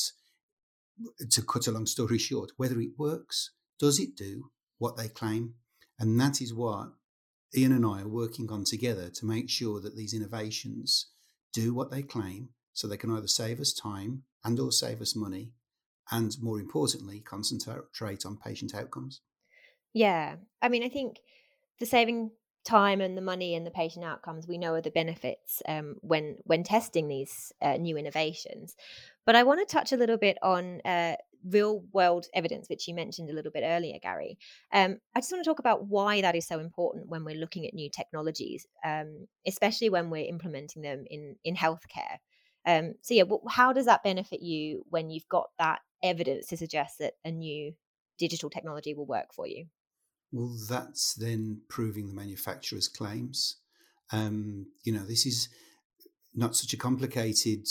to 1.30 1.42
cut 1.42 1.68
a 1.68 1.72
long 1.72 1.86
story 1.86 2.18
short, 2.18 2.52
whether 2.58 2.80
it 2.80 2.98
works, 2.98 3.52
does 3.80 4.00
it 4.00 4.16
do 4.16 4.52
what 4.78 4.98
they 4.98 5.08
claim? 5.08 5.56
And 6.00 6.20
that 6.20 6.42
is 6.42 6.54
what 6.54 6.90
Ian 7.56 7.72
and 7.72 7.86
I 7.86 8.02
are 8.02 8.08
working 8.08 8.52
on 8.52 8.64
together 8.64 9.10
to 9.10 9.26
make 9.26 9.50
sure 9.50 9.80
that 9.82 9.96
these 9.96 10.14
innovations 10.14 11.08
do 11.54 11.74
what 11.74 11.92
they 11.92 12.02
claim 12.02 12.50
so 12.74 12.88
they 12.88 12.98
can 12.98 13.12
either 13.12 13.28
save 13.28 13.60
us 13.60 13.74
time 13.74 14.24
and 14.44 14.60
or 14.60 14.72
save 14.72 15.02
us 15.02 15.16
money 15.16 15.54
and 16.12 16.36
more 16.42 16.60
importantly 16.60 17.20
concentrate 17.20 18.26
on 18.26 18.38
patient 18.38 18.76
outcomes 18.76 19.22
yeah 19.94 20.36
i 20.62 20.70
mean 20.70 20.84
i 20.84 20.90
think 20.90 21.18
the 21.80 21.86
saving 21.86 22.32
time 22.68 23.00
and 23.00 23.18
the 23.18 23.22
money 23.22 23.56
and 23.56 23.66
the 23.66 23.72
patient 23.72 24.04
outcomes 24.04 24.46
we 24.46 24.58
know 24.58 24.74
are 24.74 24.82
the 24.82 24.92
benefits 24.92 25.62
um, 25.68 25.96
when 26.02 26.36
when 26.44 26.64
testing 26.64 27.08
these 27.08 27.54
uh, 27.62 27.78
new 27.78 27.98
innovations. 27.98 28.76
But 29.26 29.36
i 29.36 29.44
want 29.44 29.60
to 29.66 29.74
touch 29.74 29.94
a 29.94 29.98
little 29.98 30.18
bit 30.18 30.38
on 30.42 30.82
uh, 30.84 31.16
real 31.46 31.84
world 31.94 32.28
evidence 32.34 32.68
which 32.70 32.88
you 32.88 32.94
mentioned 32.94 33.30
a 33.30 33.34
little 33.34 33.52
bit 33.52 33.64
earlier 33.66 33.98
gary. 34.02 34.38
Um, 34.74 34.98
i 35.16 35.20
just 35.20 35.32
want 35.32 35.44
to 35.44 35.50
talk 35.50 35.60
about 35.60 35.88
why 35.88 36.22
that 36.22 36.36
is 36.36 36.46
so 36.46 36.60
important 36.60 37.08
when 37.08 37.24
we're 37.24 37.40
looking 37.40 37.66
at 37.66 37.74
new 37.74 37.90
technologies 37.90 38.68
um, 38.84 39.28
especially 39.46 39.90
when 39.90 40.10
we're 40.10 40.30
implementing 40.30 40.82
them 40.82 41.06
in 41.10 41.38
in 41.44 41.56
healthcare. 41.56 42.18
Um, 42.66 42.96
so 43.02 43.14
yeah 43.14 43.24
well, 43.24 43.42
how 43.50 43.72
does 43.72 43.86
that 43.86 44.04
benefit 44.04 44.42
you 44.42 44.84
when 44.90 45.10
you've 45.10 45.30
got 45.30 45.48
that 45.58 45.80
evidence 46.04 46.48
to 46.48 46.58
suggest 46.58 47.00
that 47.00 47.14
a 47.24 47.32
new 47.32 47.74
digital 48.18 48.50
technology 48.50 48.94
will 48.94 49.06
work 49.06 49.34
for 49.34 49.48
you 49.48 49.68
well, 50.38 50.56
that's 50.70 51.16
then 51.16 51.62
proving 51.68 52.08
the 52.08 52.14
manufacturer's 52.14 52.88
claims. 52.88 53.58
Um, 54.12 54.68
you 54.84 54.94
know, 54.94 55.06
this 55.06 55.26
is 55.26 55.50
not 56.36 56.56
such 56.56 56.74
a 56.74 56.78
complicated 56.78 57.66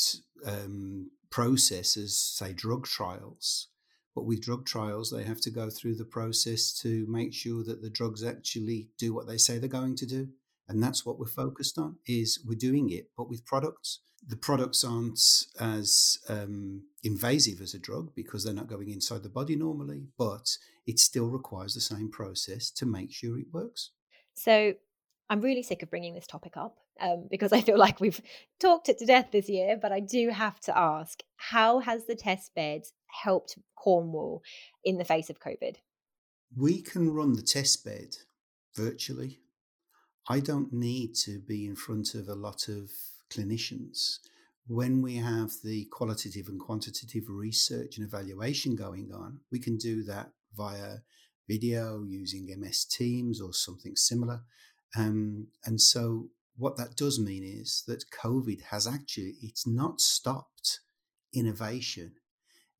um, 0.44 1.12
process 1.30 1.96
as, 1.96 2.18
say, 2.18 2.52
drug 2.52 2.86
trials, 2.86 3.68
But 4.16 4.24
with 4.24 4.40
drug 4.40 4.64
trials, 4.64 5.10
they 5.10 5.24
have 5.24 5.42
to 5.42 5.50
go 5.50 5.68
through 5.68 5.96
the 5.96 6.06
process 6.06 6.72
to 6.80 7.04
make 7.06 7.34
sure 7.34 7.62
that 7.64 7.82
the 7.82 7.90
drugs 7.90 8.24
actually 8.24 8.88
do 8.98 9.14
what 9.14 9.28
they 9.28 9.36
say 9.36 9.58
they're 9.58 9.68
going 9.68 9.94
to 9.96 10.06
do. 10.06 10.28
And 10.66 10.82
that's 10.82 11.04
what 11.04 11.18
we're 11.18 11.26
focused 11.26 11.78
on 11.78 11.96
is 12.06 12.40
we're 12.44 12.58
doing 12.58 12.90
it, 12.90 13.10
but 13.14 13.28
with 13.28 13.44
products. 13.44 14.00
The 14.26 14.36
products 14.36 14.82
aren't 14.82 15.20
as 15.60 16.18
um, 16.30 16.84
invasive 17.06 17.60
as 17.60 17.74
a 17.74 17.78
drug 17.78 18.14
because 18.14 18.44
they're 18.44 18.52
not 18.52 18.66
going 18.66 18.90
inside 18.90 19.22
the 19.22 19.28
body 19.28 19.56
normally, 19.56 20.08
but 20.18 20.58
it 20.86 20.98
still 20.98 21.28
requires 21.28 21.74
the 21.74 21.80
same 21.80 22.10
process 22.10 22.70
to 22.72 22.86
make 22.86 23.12
sure 23.12 23.38
it 23.38 23.52
works. 23.52 23.90
So 24.34 24.74
I'm 25.30 25.40
really 25.40 25.62
sick 25.62 25.82
of 25.82 25.90
bringing 25.90 26.14
this 26.14 26.26
topic 26.26 26.56
up 26.56 26.76
um, 27.00 27.28
because 27.30 27.52
I 27.52 27.60
feel 27.60 27.78
like 27.78 28.00
we've 28.00 28.20
talked 28.60 28.88
it 28.88 28.98
to 28.98 29.06
death 29.06 29.28
this 29.32 29.48
year, 29.48 29.78
but 29.80 29.92
I 29.92 30.00
do 30.00 30.30
have 30.30 30.60
to 30.60 30.76
ask 30.76 31.22
how 31.36 31.80
has 31.80 32.06
the 32.06 32.14
test 32.14 32.54
bed 32.54 32.82
helped 33.22 33.58
Cornwall 33.76 34.42
in 34.84 34.98
the 34.98 35.04
face 35.04 35.30
of 35.30 35.40
COVID? 35.40 35.76
We 36.56 36.82
can 36.82 37.12
run 37.12 37.34
the 37.34 37.42
test 37.42 37.84
bed 37.84 38.16
virtually. 38.74 39.40
I 40.28 40.40
don't 40.40 40.72
need 40.72 41.14
to 41.24 41.38
be 41.38 41.66
in 41.66 41.76
front 41.76 42.14
of 42.14 42.28
a 42.28 42.34
lot 42.34 42.68
of 42.68 42.90
clinicians. 43.30 44.18
When 44.68 45.00
we 45.00 45.16
have 45.16 45.52
the 45.62 45.84
qualitative 45.92 46.48
and 46.48 46.58
quantitative 46.58 47.24
research 47.28 47.96
and 47.96 48.06
evaluation 48.06 48.74
going 48.74 49.12
on, 49.12 49.40
we 49.52 49.60
can 49.60 49.76
do 49.76 50.02
that 50.04 50.30
via 50.56 50.98
video 51.48 52.02
using 52.02 52.52
MS 52.58 52.84
Teams 52.84 53.40
or 53.40 53.52
something 53.52 53.94
similar. 53.94 54.40
Um, 54.96 55.48
and 55.64 55.80
so 55.80 56.30
what 56.56 56.76
that 56.78 56.96
does 56.96 57.20
mean 57.20 57.44
is 57.44 57.84
that 57.86 58.10
COVID 58.10 58.62
has 58.70 58.88
actually, 58.88 59.34
it's 59.40 59.68
not 59.68 60.00
stopped 60.00 60.80
innovation. 61.32 62.14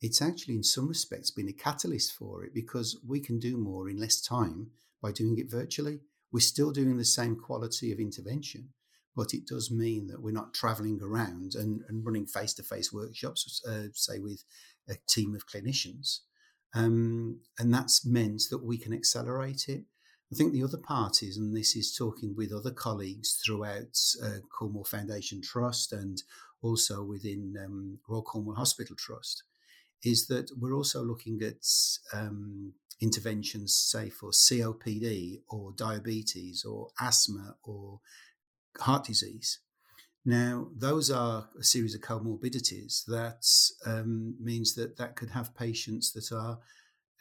It's 0.00 0.20
actually, 0.20 0.54
in 0.54 0.64
some 0.64 0.88
respects, 0.88 1.30
been 1.30 1.48
a 1.48 1.52
catalyst 1.52 2.12
for 2.12 2.44
it 2.44 2.52
because 2.52 2.98
we 3.06 3.20
can 3.20 3.38
do 3.38 3.56
more 3.56 3.88
in 3.88 3.98
less 3.98 4.20
time 4.20 4.70
by 5.00 5.12
doing 5.12 5.38
it 5.38 5.50
virtually. 5.50 6.00
We're 6.32 6.40
still 6.40 6.72
doing 6.72 6.96
the 6.96 7.04
same 7.04 7.36
quality 7.36 7.92
of 7.92 8.00
intervention, 8.00 8.70
but 9.16 9.32
it 9.32 9.46
does 9.46 9.70
mean 9.70 10.08
that 10.08 10.22
we're 10.22 10.30
not 10.30 10.52
traveling 10.52 11.00
around 11.02 11.54
and, 11.54 11.80
and 11.88 12.04
running 12.04 12.26
face 12.26 12.52
to 12.54 12.62
face 12.62 12.92
workshops, 12.92 13.62
uh, 13.66 13.88
say, 13.94 14.18
with 14.18 14.44
a 14.88 14.94
team 15.08 15.34
of 15.34 15.46
clinicians. 15.48 16.18
Um, 16.74 17.40
and 17.58 17.72
that's 17.72 18.04
meant 18.04 18.42
that 18.50 18.62
we 18.62 18.76
can 18.76 18.92
accelerate 18.92 19.64
it. 19.68 19.84
I 20.30 20.36
think 20.36 20.52
the 20.52 20.64
other 20.64 20.78
part 20.78 21.22
is, 21.22 21.36
and 21.36 21.56
this 21.56 21.74
is 21.74 21.96
talking 21.96 22.34
with 22.36 22.52
other 22.52 22.72
colleagues 22.72 23.40
throughout 23.44 23.96
uh, 24.22 24.40
Cornwall 24.56 24.84
Foundation 24.84 25.40
Trust 25.40 25.92
and 25.92 26.22
also 26.60 27.02
within 27.02 27.54
um, 27.64 27.98
Royal 28.08 28.22
Cornwall 28.22 28.56
Hospital 28.56 28.96
Trust, 28.98 29.44
is 30.04 30.26
that 30.26 30.50
we're 30.58 30.74
also 30.74 31.02
looking 31.02 31.40
at 31.42 31.64
um, 32.12 32.74
interventions, 33.00 33.74
say 33.74 34.10
for 34.10 34.30
COPD 34.30 35.42
or 35.48 35.72
diabetes 35.76 36.64
or 36.64 36.88
asthma 37.00 37.56
or 37.62 38.00
heart 38.78 39.04
disease. 39.04 39.58
Now, 40.24 40.68
those 40.76 41.10
are 41.10 41.48
a 41.58 41.62
series 41.62 41.94
of 41.94 42.00
comorbidities 42.00 43.04
that 43.06 43.46
um, 43.86 44.34
means 44.40 44.74
that 44.74 44.96
that 44.96 45.14
could 45.14 45.30
have 45.30 45.54
patients 45.54 46.12
that 46.12 46.32
are 46.34 46.58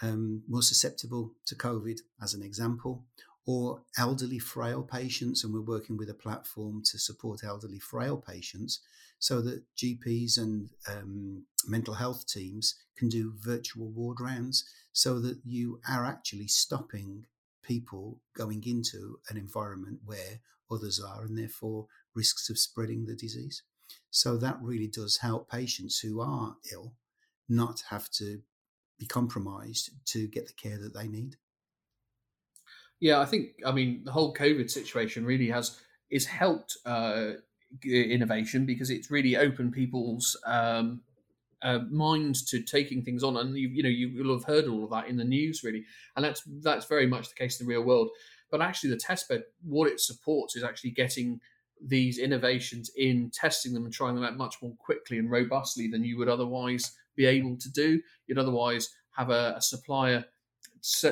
um, 0.02 0.42
more 0.48 0.64
susceptible 0.64 1.34
to 1.46 1.56
COVID, 1.56 2.00
as 2.22 2.34
an 2.34 2.42
example, 2.42 3.06
or 3.46 3.84
elderly 3.98 4.40
frail 4.40 4.82
patients. 4.82 5.44
And 5.44 5.54
we're 5.54 5.62
working 5.62 5.98
with 5.98 6.10
a 6.10 6.16
platform 6.16 6.82
to 6.92 6.98
support 6.98 7.44
elderly 7.44 7.80
frail 7.80 8.18
patients 8.18 8.80
so 9.20 9.42
that 9.42 9.64
GPs 9.78 10.38
and 10.40 10.70
um, 10.90 11.44
mental 11.68 11.94
health 11.94 12.28
teams 12.28 12.76
can 12.98 13.08
do 13.08 13.34
virtual 13.40 13.90
ward 13.90 14.20
rounds 14.20 14.66
so 14.94 15.20
that 15.20 15.40
you 15.46 15.80
are 15.88 16.06
actually 16.06 16.48
stopping 16.48 17.26
people 17.64 18.20
going 18.36 18.64
into 18.66 19.20
an 19.30 19.38
environment 19.38 20.00
where 20.06 20.40
others 20.72 21.00
are 21.00 21.24
and 21.24 21.38
therefore 21.38 21.88
risks 22.14 22.50
of 22.50 22.58
spreading 22.58 23.06
the 23.06 23.16
disease. 23.16 23.64
So 24.10 24.38
that 24.38 24.58
really 24.62 24.88
does 24.88 25.18
help 25.18 25.50
patients 25.50 26.00
who 26.00 26.22
are 26.22 26.56
ill 26.72 26.94
not 27.48 27.84
have 27.90 28.10
to 28.10 28.42
be 28.98 29.06
compromised 29.06 29.92
to 30.06 30.28
get 30.28 30.48
the 30.48 30.54
care 30.54 30.78
that 30.78 30.94
they 30.94 31.08
need. 31.08 31.36
Yeah, 33.00 33.20
I 33.20 33.26
think 33.26 33.50
I 33.66 33.72
mean 33.72 34.04
the 34.06 34.12
whole 34.12 34.34
COVID 34.34 34.70
situation 34.72 35.26
really 35.26 35.50
has 35.50 35.80
is 36.10 36.26
helped 36.26 36.78
uh, 36.86 37.34
innovation 37.84 38.66
because 38.66 38.90
it's 38.90 39.12
really 39.12 39.36
opened 39.36 39.74
people's 39.74 40.38
um, 40.46 41.02
uh, 41.62 41.80
minds 41.90 42.44
to 42.46 42.62
taking 42.62 43.04
things 43.04 43.24
on, 43.24 43.38
and 43.38 43.58
you 43.58 43.68
you 43.68 43.84
know 43.84 43.90
you 43.90 44.24
will 44.24 44.34
have 44.34 44.46
heard 44.46 44.68
all 44.68 44.84
of 44.84 44.92
that 44.92 45.08
in 45.08 45.18
the 45.18 45.24
news 45.24 45.64
really, 45.64 45.84
and 46.16 46.24
that's 46.24 46.42
that's 46.62 46.86
very 46.86 47.06
much 47.06 47.30
the 47.30 47.36
case 47.36 47.60
in 47.60 47.68
the 47.68 47.74
real 47.74 47.84
world. 47.84 48.10
But 48.52 48.62
actually, 48.62 48.92
the 48.92 48.98
testbed 48.98 49.44
what 49.64 49.90
it 49.90 50.00
supports 50.00 50.56
is 50.56 50.64
actually 50.64 50.92
getting 50.92 51.40
these 51.86 52.18
innovations 52.18 52.90
in, 52.96 53.32
testing 53.34 53.74
them, 53.74 53.86
and 53.86 53.94
trying 53.94 54.16
them 54.16 54.24
out 54.24 54.38
much 54.38 54.56
more 54.62 54.76
quickly 54.78 55.18
and 55.18 55.30
robustly 55.30 55.88
than 55.88 56.04
you 56.04 56.18
would 56.18 56.30
otherwise 56.30 56.92
be 57.16 57.26
able 57.26 57.58
to 57.58 57.72
do. 57.72 58.02
You'd 58.28 58.38
otherwise 58.38 58.90
have 59.16 59.30
a, 59.30 59.56
a 59.58 59.62
supplier 59.62 60.26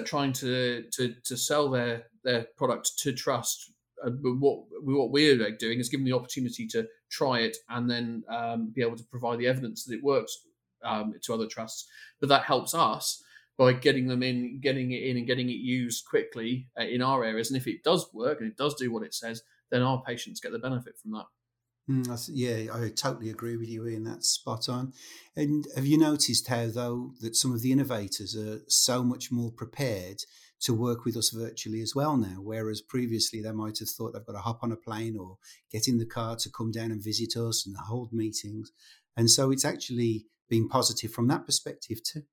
trying 0.06 0.34
to, 0.34 0.84
to 0.92 1.16
to 1.24 1.38
sell 1.38 1.70
their 1.70 2.04
their 2.24 2.48
product 2.58 2.98
to 3.00 3.14
trust. 3.14 3.72
What 4.06 4.66
what 4.84 5.12
we're 5.12 5.52
doing 5.58 5.80
is 5.80 5.90
giving 5.90 6.06
the 6.06 6.14
opportunity 6.14 6.68
to 6.68 6.88
try 7.10 7.40
it 7.40 7.58
and 7.70 7.90
then 7.90 8.24
um, 8.30 8.72
be 8.74 8.82
able 8.82 8.98
to 8.98 9.04
provide 9.06 9.40
the 9.40 9.48
evidence 9.48 9.86
that 9.86 9.96
it 9.96 10.04
works 10.04 10.38
um, 10.84 11.14
to 11.22 11.34
other 11.34 11.48
trusts. 11.48 11.88
But 12.20 12.30
that 12.30 12.44
helps 12.44 12.74
us 12.74 13.24
by 13.58 13.74
getting 13.74 14.08
them 14.08 14.24
in, 14.24 14.60
getting 14.62 14.92
it 14.92 15.04
in, 15.04 15.18
and 15.18 15.28
getting 15.28 15.50
it 15.50 15.54
used 15.54 16.06
quickly 16.08 16.68
uh, 16.80 16.84
in 16.84 17.02
our 17.02 17.24
areas. 17.24 17.52
And 17.52 17.58
if 17.58 17.68
it 17.68 17.84
does 17.84 18.08
work 18.14 18.40
and 18.40 18.50
it 18.50 18.58
does 18.58 18.76
do 18.76 18.92
what 18.92 19.04
it 19.04 19.14
says, 19.14 19.44
then 19.72 19.82
our 19.82 20.02
patients 20.02 20.40
get 20.40 20.52
the 20.52 20.60
benefit 20.60 20.98
from 20.98 21.12
that. 21.12 21.26
Mm, 21.90 22.30
yeah, 22.32 22.74
I 22.74 22.90
totally 22.90 23.30
agree 23.30 23.58
with 23.58 23.68
you, 23.68 23.86
Ian. 23.86 24.06
That's 24.06 24.30
spot 24.30 24.70
on. 24.70 24.94
And 25.36 25.66
have 25.76 25.86
you 25.86 25.98
noticed 25.98 26.48
how, 26.48 26.68
though, 26.68 27.14
that 27.22 27.36
some 27.36 27.54
of 27.54 27.62
the 27.62 27.72
innovators 27.72 28.36
are 28.36 28.62
so 28.68 29.04
much 29.04 29.32
more 29.32 29.52
prepared 29.52 30.24
to 30.62 30.74
work 30.74 31.04
with 31.04 31.18
us 31.18 31.32
virtually 31.32 31.82
as 31.82 31.94
well 31.94 32.16
now, 32.16 32.38
whereas 32.40 32.82
previously 32.82 33.42
they 33.42 33.52
might 33.52 33.80
have 33.80 33.90
thought 33.90 34.14
they've 34.14 34.26
got 34.26 34.34
to 34.34 34.40
hop 34.40 34.60
on 34.64 34.72
a 34.72 34.78
plane 34.78 35.18
or 35.20 35.38
get 35.72 35.90
in 35.90 35.98
the 35.98 36.06
car 36.06 36.38
to 36.38 36.50
come 36.50 36.72
down 36.72 36.90
and 36.90 37.04
visit 37.04 37.36
us 37.36 37.66
and 37.66 37.76
hold 37.76 38.14
meetings. 38.14 38.72
And 39.18 39.30
so 39.30 39.52
it's 39.52 39.66
actually 39.66 40.26
been 40.50 40.70
positive 40.70 41.12
from 41.12 41.28
that 41.28 41.46
perspective 41.46 42.02
too. 42.02 42.24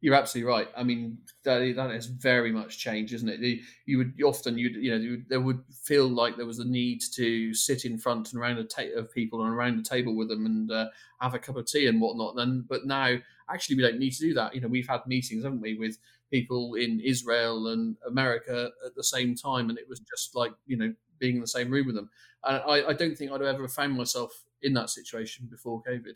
You're 0.00 0.14
absolutely 0.14 0.50
right. 0.50 0.68
I 0.76 0.82
mean, 0.82 1.16
that 1.44 1.60
that 1.76 1.90
has 1.90 2.06
very 2.06 2.52
much 2.52 2.78
changed, 2.78 3.14
isn't 3.14 3.28
it? 3.28 3.60
You 3.86 3.98
would 3.98 4.12
often, 4.22 4.58
you 4.58 4.68
you 4.68 4.98
know, 4.98 5.22
there 5.30 5.40
would 5.40 5.62
feel 5.82 6.06
like 6.08 6.36
there 6.36 6.44
was 6.44 6.58
a 6.58 6.64
need 6.68 7.00
to 7.14 7.54
sit 7.54 7.86
in 7.86 7.96
front 7.96 8.32
and 8.32 8.40
around 8.40 8.58
a 8.58 8.64
ta- 8.64 8.94
of 8.96 9.10
people 9.14 9.42
and 9.42 9.54
around 9.54 9.78
a 9.78 9.82
table 9.82 10.14
with 10.14 10.28
them 10.28 10.44
and 10.44 10.70
uh, 10.70 10.88
have 11.22 11.32
a 11.32 11.38
cup 11.38 11.56
of 11.56 11.66
tea 11.66 11.86
and 11.86 12.02
whatnot. 12.02 12.36
Then, 12.36 12.66
but 12.68 12.84
now, 12.84 13.16
actually, 13.48 13.76
we 13.76 13.82
don't 13.82 13.98
need 13.98 14.12
to 14.12 14.20
do 14.20 14.34
that. 14.34 14.54
You 14.54 14.60
know, 14.60 14.68
we've 14.68 14.86
had 14.88 15.06
meetings, 15.06 15.42
haven't 15.42 15.62
we, 15.62 15.78
with 15.78 15.96
people 16.30 16.74
in 16.74 17.00
Israel 17.00 17.68
and 17.68 17.96
America 18.06 18.70
at 18.84 18.94
the 18.94 19.04
same 19.04 19.34
time, 19.34 19.70
and 19.70 19.78
it 19.78 19.88
was 19.88 20.00
just 20.00 20.36
like 20.36 20.52
you 20.66 20.76
know 20.76 20.92
being 21.18 21.36
in 21.36 21.40
the 21.40 21.46
same 21.46 21.70
room 21.70 21.86
with 21.86 21.96
them. 21.96 22.10
And 22.44 22.58
I, 22.66 22.88
I 22.88 22.92
don't 22.92 23.16
think 23.16 23.30
I'd 23.30 23.40
ever 23.40 23.68
found 23.68 23.94
myself 23.96 24.44
in 24.60 24.74
that 24.74 24.90
situation 24.90 25.48
before 25.50 25.82
COVID. 25.82 26.14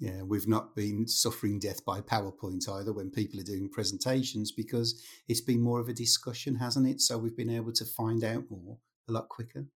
Yeah, 0.00 0.22
we've 0.22 0.46
not 0.46 0.76
been 0.76 1.08
suffering 1.08 1.58
death 1.58 1.84
by 1.84 2.00
PowerPoint 2.00 2.68
either 2.68 2.92
when 2.92 3.10
people 3.10 3.40
are 3.40 3.44
doing 3.44 3.68
presentations 3.68 4.52
because 4.52 5.02
it's 5.26 5.40
been 5.40 5.60
more 5.60 5.80
of 5.80 5.88
a 5.88 5.92
discussion, 5.92 6.54
hasn't 6.54 6.86
it? 6.86 7.00
So 7.00 7.18
we've 7.18 7.36
been 7.36 7.50
able 7.50 7.72
to 7.72 7.84
find 7.84 8.22
out 8.22 8.44
more 8.48 8.78
a 9.08 9.12
lot 9.12 9.28
quicker. 9.28 9.66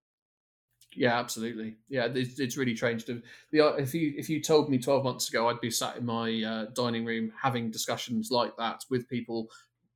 Yeah, 0.95 1.19
absolutely. 1.19 1.75
Yeah, 1.89 2.07
it's, 2.13 2.39
it's 2.39 2.55
really 2.55 2.75
changed. 2.75 3.09
If 3.51 3.93
you 3.93 4.13
if 4.15 4.29
you 4.29 4.41
told 4.41 4.69
me 4.69 4.77
twelve 4.77 5.03
months 5.03 5.27
ago, 5.27 5.49
I'd 5.49 5.59
be 5.59 5.71
sat 5.71 5.97
in 5.97 6.05
my 6.05 6.41
uh, 6.43 6.65
dining 6.73 7.03
room 7.03 7.31
having 7.41 7.71
discussions 7.71 8.29
like 8.31 8.55
that 8.57 8.85
with 8.89 9.09
people 9.09 9.47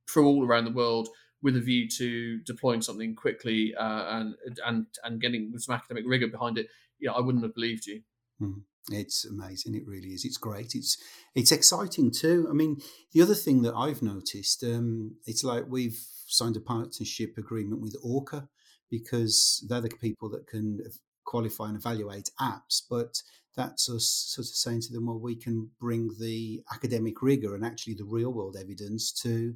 from 0.06 0.26
all 0.26 0.44
around 0.44 0.64
the 0.64 0.72
world 0.72 1.08
with 1.40 1.56
a 1.56 1.60
view 1.60 1.88
to 1.88 2.38
deploying 2.40 2.82
something 2.82 3.14
quickly 3.14 3.74
uh, 3.76 4.18
and 4.18 4.34
and 4.66 4.86
and 5.04 5.20
getting 5.20 5.52
some 5.56 5.74
academic 5.74 6.04
rigor 6.06 6.28
behind 6.28 6.58
it. 6.58 6.66
Yeah, 6.98 7.12
I 7.12 7.20
wouldn't 7.20 7.44
have 7.44 7.54
believed 7.54 7.86
you. 7.86 8.02
Mm. 8.42 8.62
It's 8.90 9.24
amazing. 9.24 9.74
It 9.74 9.86
really 9.86 10.08
is. 10.08 10.24
It's 10.24 10.38
great. 10.38 10.74
It's 10.74 10.96
it's 11.34 11.52
exciting 11.52 12.10
too. 12.10 12.46
I 12.48 12.54
mean, 12.54 12.80
the 13.12 13.22
other 13.22 13.34
thing 13.34 13.62
that 13.62 13.74
I've 13.74 14.02
noticed, 14.02 14.64
um, 14.64 15.16
it's 15.26 15.44
like 15.44 15.64
we've 15.68 15.98
signed 16.26 16.56
a 16.56 16.60
partnership 16.60 17.36
agreement 17.36 17.80
with 17.82 17.96
ORCHA 18.04 18.48
because 18.90 19.64
they're 19.68 19.80
the 19.80 19.90
people 19.90 20.30
that 20.30 20.46
can 20.46 20.80
qualify 21.24 21.68
and 21.68 21.76
evaluate 21.76 22.30
apps. 22.40 22.82
But 22.88 23.22
that's 23.56 23.90
us 23.90 24.06
sort 24.06 24.46
of 24.46 24.54
saying 24.54 24.82
to 24.82 24.92
them, 24.92 25.06
well, 25.06 25.18
we 25.18 25.36
can 25.36 25.70
bring 25.80 26.10
the 26.18 26.62
academic 26.72 27.20
rigor 27.20 27.54
and 27.54 27.64
actually 27.64 27.94
the 27.94 28.04
real 28.04 28.32
world 28.32 28.56
evidence 28.58 29.12
to 29.22 29.54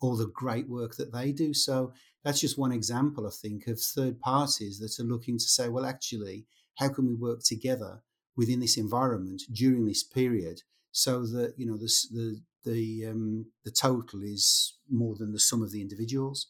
all 0.00 0.16
the 0.16 0.26
great 0.26 0.68
work 0.68 0.96
that 0.96 1.12
they 1.12 1.30
do. 1.30 1.54
So 1.54 1.92
that's 2.24 2.40
just 2.40 2.58
one 2.58 2.72
example, 2.72 3.26
I 3.26 3.30
think, 3.30 3.68
of 3.68 3.80
third 3.80 4.18
parties 4.20 4.78
that 4.80 4.98
are 5.00 5.06
looking 5.06 5.38
to 5.38 5.44
say, 5.44 5.68
well, 5.68 5.86
actually, 5.86 6.46
how 6.78 6.88
can 6.88 7.06
we 7.06 7.14
work 7.14 7.40
together? 7.44 8.02
Within 8.36 8.60
this 8.60 8.78
environment 8.78 9.42
during 9.52 9.86
this 9.86 10.02
period 10.02 10.62
so 10.92 11.24
that 11.26 11.54
you 11.56 11.66
know 11.66 11.76
the, 11.76 11.90
the 12.12 12.40
the 12.64 13.06
um, 13.06 13.46
the 13.64 13.70
total 13.70 14.22
is 14.22 14.76
more 14.88 15.16
than 15.16 15.32
the 15.32 15.40
sum 15.40 15.62
of 15.62 15.72
the 15.72 15.80
individuals, 15.80 16.46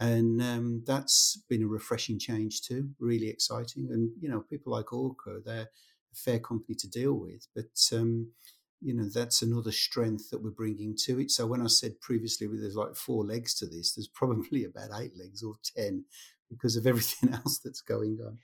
and 0.00 0.42
um, 0.42 0.82
that's 0.86 1.40
been 1.48 1.62
a 1.62 1.66
refreshing 1.66 2.18
change 2.18 2.62
too. 2.62 2.90
Really 2.98 3.28
exciting, 3.28 3.88
and 3.90 4.10
you 4.20 4.28
know, 4.28 4.40
people 4.40 4.72
like 4.72 4.86
ORCHA, 4.86 5.44
they're 5.44 5.68
a 6.12 6.16
fair 6.16 6.40
company 6.40 6.74
to 6.76 6.88
deal 6.88 7.14
with, 7.14 7.46
but 7.54 7.78
um, 7.92 8.32
you 8.80 8.94
know 8.94 9.08
that's 9.08 9.42
another 9.42 9.72
strength 9.72 10.30
that 10.30 10.42
we're 10.42 10.50
bringing 10.50 10.96
to 11.04 11.20
it. 11.20 11.30
So 11.30 11.46
when 11.46 11.62
I 11.62 11.68
said 11.68 12.00
previously 12.00 12.48
there's 12.50 12.74
like 12.74 12.96
four 12.96 13.24
legs 13.24 13.54
to 13.56 13.66
this, 13.66 13.94
there's 13.94 14.08
probably 14.12 14.64
about 14.64 14.98
eight 15.00 15.12
legs 15.16 15.42
or 15.42 15.54
ten 15.76 16.06
because 16.50 16.76
of 16.76 16.86
everything 16.86 17.34
else 17.34 17.58
that's 17.58 17.82
going 17.82 18.18
on. 18.24 18.38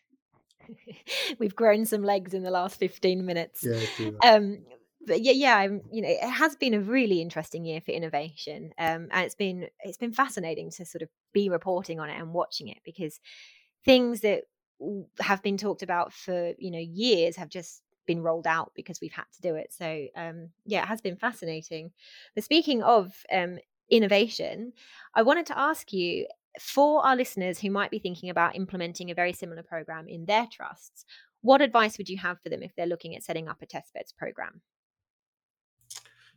We've 1.38 1.56
grown 1.56 1.84
some 1.86 2.02
legs 2.02 2.34
in 2.34 2.42
the 2.42 2.50
last 2.50 2.78
15 2.78 3.24
minutes. 3.24 3.64
Yeah, 3.64 4.10
um, 4.24 4.58
but 5.06 5.22
yeah, 5.22 5.32
yeah, 5.32 5.56
I'm, 5.56 5.80
you 5.90 6.02
know, 6.02 6.08
it 6.08 6.28
has 6.28 6.56
been 6.56 6.74
a 6.74 6.80
really 6.80 7.20
interesting 7.20 7.64
year 7.64 7.80
for 7.80 7.92
innovation, 7.92 8.72
um, 8.78 9.08
and 9.10 9.24
it's 9.24 9.34
been 9.34 9.68
it's 9.80 9.98
been 9.98 10.12
fascinating 10.12 10.70
to 10.72 10.84
sort 10.84 11.02
of 11.02 11.08
be 11.32 11.48
reporting 11.48 11.98
on 12.00 12.10
it 12.10 12.20
and 12.20 12.32
watching 12.32 12.68
it 12.68 12.78
because 12.84 13.18
things 13.84 14.20
that 14.20 14.44
have 15.20 15.42
been 15.42 15.56
talked 15.56 15.82
about 15.82 16.12
for 16.12 16.52
you 16.58 16.70
know 16.70 16.78
years 16.78 17.36
have 17.36 17.48
just 17.48 17.82
been 18.06 18.22
rolled 18.22 18.46
out 18.46 18.72
because 18.74 19.00
we've 19.00 19.12
had 19.12 19.26
to 19.34 19.42
do 19.42 19.54
it. 19.54 19.72
So 19.72 20.06
um, 20.16 20.50
yeah, 20.64 20.82
it 20.82 20.88
has 20.88 21.00
been 21.00 21.16
fascinating. 21.16 21.92
But 22.34 22.44
speaking 22.44 22.82
of 22.82 23.14
um, 23.32 23.58
innovation, 23.90 24.72
I 25.14 25.22
wanted 25.22 25.46
to 25.46 25.58
ask 25.58 25.92
you 25.92 26.26
for 26.60 27.04
our 27.04 27.16
listeners 27.16 27.58
who 27.58 27.70
might 27.70 27.90
be 27.90 27.98
thinking 27.98 28.30
about 28.30 28.56
implementing 28.56 29.10
a 29.10 29.14
very 29.14 29.32
similar 29.32 29.62
program 29.62 30.08
in 30.08 30.24
their 30.26 30.46
trusts, 30.50 31.04
what 31.42 31.60
advice 31.60 31.98
would 31.98 32.08
you 32.08 32.18
have 32.18 32.40
for 32.42 32.48
them 32.48 32.62
if 32.62 32.74
they're 32.74 32.86
looking 32.86 33.14
at 33.14 33.22
setting 33.22 33.48
up 33.48 33.62
a 33.62 33.66
test 33.66 33.94
beds 33.94 34.12
program? 34.12 34.60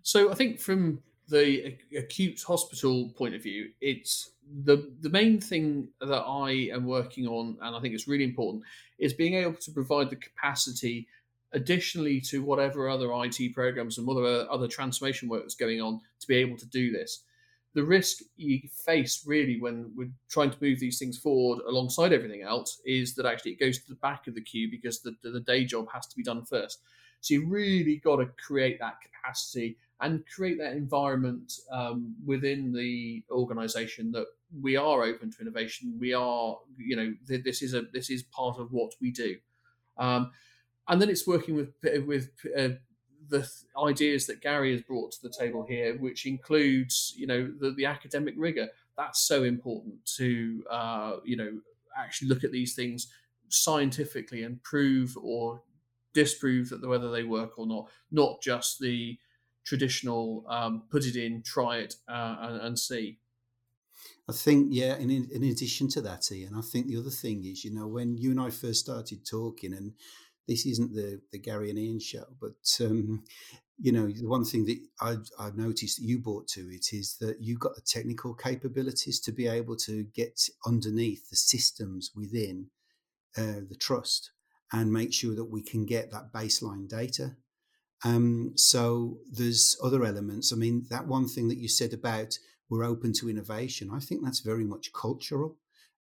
So 0.04 0.32
I 0.32 0.36
think 0.36 0.60
from 0.60 1.02
the 1.28 1.78
acute 1.98 2.42
hospital 2.42 3.10
point 3.16 3.36
of 3.36 3.44
view, 3.44 3.70
it's 3.80 4.32
the 4.64 4.92
the 5.00 5.10
main 5.10 5.40
thing 5.40 5.88
that 6.02 6.24
I 6.28 6.70
am 6.74 6.86
working 6.86 7.28
on, 7.28 7.58
and 7.62 7.76
I 7.76 7.80
think 7.80 7.94
it's 7.94 8.08
really 8.08 8.24
important, 8.24 8.64
is 9.00 9.14
being 9.14 9.36
able 9.36 9.54
to 9.54 9.72
provide 9.72 10.10
the 10.10 10.18
capacity 10.18 11.08
additionally 11.54 12.22
to 12.22 12.44
whatever 12.44 12.90
other 12.90 13.10
IT 13.14 13.54
programs 13.54 13.98
and 13.98 14.08
whatever 14.08 14.48
other 14.50 14.68
transformation 14.68 15.28
work 15.28 15.42
that's 15.42 15.56
going 15.56 15.82
on 15.82 16.00
to 16.20 16.28
be 16.28 16.36
able 16.36 16.58
to 16.58 16.66
do 16.68 16.92
this. 16.92 17.24
The 17.74 17.84
risk 17.84 18.18
you 18.36 18.60
face 18.86 19.24
really 19.26 19.60
when 19.60 19.92
we're 19.96 20.12
trying 20.30 20.52
to 20.52 20.58
move 20.62 20.80
these 20.80 21.00
things 21.00 21.18
forward 21.18 21.64
alongside 21.68 22.12
everything 22.12 22.42
else 22.42 22.82
is 22.86 23.16
that 23.16 23.26
actually 23.26 23.52
it 23.52 23.60
goes 23.60 23.80
to 23.80 23.88
the 23.88 23.96
back 23.96 24.28
of 24.28 24.36
the 24.36 24.42
queue 24.42 24.70
because 24.70 25.02
the, 25.02 25.16
the 25.24 25.40
day 25.40 25.64
job 25.64 25.88
has 25.94 26.06
to 26.08 26.16
be 26.18 26.24
done 26.24 26.44
first. 26.46 26.82
So 27.22 27.36
you 27.36 27.48
really 27.48 27.98
got 27.98 28.18
to 28.18 28.30
create 28.46 28.80
that 28.80 28.96
capacity 29.02 29.78
and 30.02 30.24
create 30.36 30.58
that 30.58 30.74
environment 30.74 31.54
um, 31.72 32.16
within 32.26 32.74
the 32.74 33.24
organisation 33.30 34.12
that 34.12 34.26
we 34.60 34.76
are 34.76 35.04
open 35.04 35.32
to 35.32 35.42
innovation. 35.42 35.96
We 36.00 36.14
are, 36.14 36.58
you 36.78 36.96
know, 36.96 37.14
this 37.26 37.62
is 37.62 37.74
a 37.74 37.84
this 37.94 38.10
is 38.10 38.24
part 38.24 38.58
of 38.60 38.72
what 38.72 38.94
we 39.00 39.12
do. 39.12 39.38
Um, 39.98 40.32
and 40.88 41.00
then 41.00 41.10
it's 41.10 41.28
working 41.28 41.56
with 41.56 41.74
with 42.06 42.32
uh, 42.58 42.70
the 43.32 43.50
ideas 43.82 44.28
that 44.28 44.42
Gary 44.42 44.74
has 44.74 44.82
brought 44.82 45.14
to 45.14 45.22
the 45.24 45.34
table 45.36 45.66
here, 45.68 45.98
which 45.98 46.26
includes 46.26 47.14
you 47.18 47.26
know 47.26 47.52
the, 47.60 47.72
the 47.72 47.86
academic 47.86 48.36
rigor. 48.38 48.68
That's 48.98 49.22
so 49.22 49.44
important 49.44 50.06
to 50.18 50.64
uh, 50.70 51.14
you 51.24 51.38
know 51.38 51.52
actually 51.98 52.28
look 52.28 52.44
at 52.44 52.52
these 52.52 52.76
things 52.76 53.08
scientifically 53.50 54.44
and 54.44 54.62
prove 54.64 55.18
or 55.22 55.62
disprove 56.14 56.70
that 56.70 56.88
whether 56.88 57.10
they 57.10 57.24
work 57.24 57.58
or 57.58 57.66
not, 57.66 57.90
not 58.12 58.42
just 58.42 58.80
the 58.80 59.18
traditional 59.64 60.44
um, 60.48 60.84
put 60.90 61.06
it 61.06 61.16
in, 61.16 61.42
try 61.42 61.78
it, 61.78 61.96
uh, 62.08 62.36
and, 62.42 62.62
and 62.62 62.80
see. 62.80 63.18
I 64.30 64.34
think, 64.34 64.68
yeah, 64.72 64.96
in, 64.98 65.10
in 65.10 65.44
addition 65.44 65.88
to 65.90 66.02
that, 66.02 66.32
Ian, 66.32 66.56
I 66.56 66.62
think 66.62 66.88
the 66.88 66.98
other 66.98 67.10
thing 67.10 67.44
is, 67.46 67.64
you 67.64 67.74
know, 67.74 67.88
when 67.88 68.18
you 68.18 68.32
and 68.32 68.40
I 68.40 68.50
first 68.50 68.80
started 68.80 69.26
talking, 69.26 69.74
and 69.74 69.94
this 70.48 70.66
isn't 70.66 70.94
the 70.94 71.22
the 71.32 71.40
Gary 71.40 71.70
and 71.70 71.80
Ian 71.80 72.00
show, 72.00 72.26
but 72.40 72.86
um, 72.86 73.24
you 73.82 73.92
know, 73.92 74.08
the 74.08 74.28
one 74.28 74.46
thing 74.46 74.66
that 74.66 74.78
I've, 75.02 75.28
I've, 75.40 75.58
noticed 75.58 75.98
that 75.98 76.06
you 76.06 76.20
brought 76.20 76.48
to 76.50 76.70
it 76.70 76.94
is 76.94 77.18
that 77.20 77.38
you've 77.42 77.60
got 77.60 77.74
the 77.74 77.82
technical 77.82 78.36
capabilities 78.36 79.20
to 79.22 79.32
be 79.32 79.48
able 79.48 79.76
to 79.78 80.04
get 80.14 80.40
underneath 80.68 81.30
the 81.30 81.36
systems 81.36 82.12
within 82.16 82.68
uh, 83.36 83.62
the 83.68 83.78
trust 83.80 84.32
and 84.72 84.94
make 84.94 85.14
sure 85.14 85.34
that 85.34 85.50
we 85.50 85.64
can 85.64 85.86
get 85.88 86.12
that 86.12 86.32
baseline 86.32 86.88
data. 86.88 87.36
Um, 88.06 88.54
so 88.56 89.18
there's 89.32 89.76
other 89.84 90.06
elements. 90.06 90.54
I 90.54 90.58
mean, 90.58 90.86
that 90.92 91.08
one 91.08 91.28
thing 91.28 91.48
that 91.50 91.58
you 91.58 91.68
said 91.68 91.94
about 91.94 92.38
we're 92.70 92.86
open 92.86 93.14
to 93.14 93.30
innovation, 93.30 93.90
I 93.94 94.00
think 94.00 94.24
that's 94.24 94.40
very 94.40 94.64
much 94.64 94.94
cultural. 94.94 95.58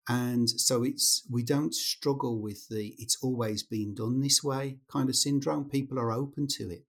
And 0.08 0.48
so 0.48 0.82
it's 0.82 1.26
we 1.30 1.42
don't 1.42 1.74
struggle 1.74 2.40
with 2.40 2.68
the 2.68 2.94
it's 2.98 3.18
always 3.22 3.62
been 3.62 3.94
done 3.94 4.20
this 4.20 4.42
way 4.42 4.78
kind 4.90 5.08
of 5.08 5.16
syndrome. 5.16 5.68
People 5.68 5.98
are 5.98 6.12
open 6.12 6.46
to 6.58 6.70
it. 6.70 6.84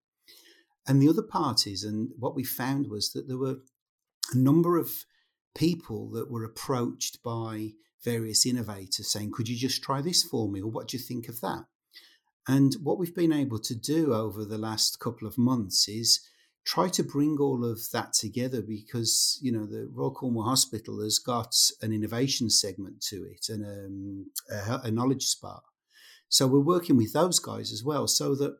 And 0.87 1.01
the 1.01 1.09
other 1.09 1.21
part 1.21 1.67
is, 1.67 1.83
and 1.83 2.09
what 2.17 2.35
we 2.35 2.43
found 2.43 2.89
was 2.89 3.11
that 3.13 3.27
there 3.27 3.37
were 3.37 3.57
a 4.33 4.37
number 4.37 4.77
of 4.77 5.05
people 5.53 6.09
that 6.11 6.31
were 6.31 6.43
approached 6.43 7.21
by 7.23 7.71
various 8.03 8.45
innovators 8.45 9.11
saying, 9.11 9.31
Could 9.33 9.47
you 9.47 9.57
just 9.57 9.83
try 9.83 10.01
this 10.01 10.23
for 10.23 10.49
me? 10.49 10.61
Or 10.61 10.71
what 10.71 10.87
do 10.87 10.97
you 10.97 11.03
think 11.03 11.27
of 11.27 11.41
that? 11.41 11.65
And 12.47 12.75
what 12.81 12.97
we've 12.97 13.15
been 13.15 13.33
able 13.33 13.59
to 13.59 13.75
do 13.75 14.13
over 14.13 14.43
the 14.43 14.57
last 14.57 14.99
couple 14.99 15.27
of 15.27 15.37
months 15.37 15.87
is 15.87 16.27
try 16.65 16.87
to 16.89 17.03
bring 17.03 17.37
all 17.39 17.65
of 17.65 17.79
that 17.91 18.13
together 18.13 18.61
because 18.61 19.39
you 19.41 19.51
know 19.51 19.65
the 19.65 19.89
Royal 19.91 20.11
Cornwall 20.11 20.45
Hospital 20.45 21.01
has 21.01 21.19
got 21.19 21.55
an 21.81 21.91
innovation 21.91 22.49
segment 22.49 23.01
to 23.09 23.23
it 23.23 23.47
and 23.49 23.65
um, 23.65 24.25
a, 24.49 24.87
a 24.87 24.91
knowledge 24.91 25.25
spa. 25.25 25.61
So 26.29 26.47
we're 26.47 26.59
working 26.59 26.95
with 26.95 27.13
those 27.13 27.39
guys 27.39 27.73
as 27.73 27.83
well, 27.83 28.07
so 28.07 28.35
that 28.35 28.57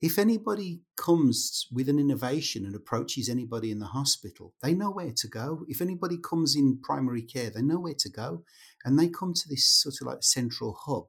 if 0.00 0.18
anybody 0.18 0.82
comes 0.96 1.66
with 1.72 1.88
an 1.88 1.98
innovation 1.98 2.64
and 2.66 2.74
approaches 2.74 3.28
anybody 3.28 3.70
in 3.70 3.78
the 3.78 3.86
hospital, 3.86 4.54
they 4.62 4.74
know 4.74 4.90
where 4.90 5.12
to 5.16 5.28
go. 5.28 5.64
If 5.68 5.80
anybody 5.80 6.18
comes 6.18 6.54
in 6.54 6.80
primary 6.82 7.22
care, 7.22 7.50
they 7.50 7.62
know 7.62 7.80
where 7.80 7.94
to 7.98 8.10
go, 8.10 8.44
and 8.84 8.98
they 8.98 9.08
come 9.08 9.34
to 9.34 9.48
this 9.48 9.66
sort 9.66 9.96
of 10.00 10.06
like 10.06 10.22
central 10.22 10.76
hub. 10.86 11.04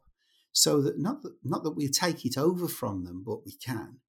So 0.52 0.82
that 0.82 0.98
not 0.98 1.22
that, 1.24 1.36
not 1.44 1.64
that 1.64 1.76
we 1.76 1.90
take 1.90 2.26
it 2.26 2.38
over 2.38 2.68
from 2.68 3.04
them, 3.04 3.24
but 3.26 3.46
we 3.46 3.54
can 3.54 4.00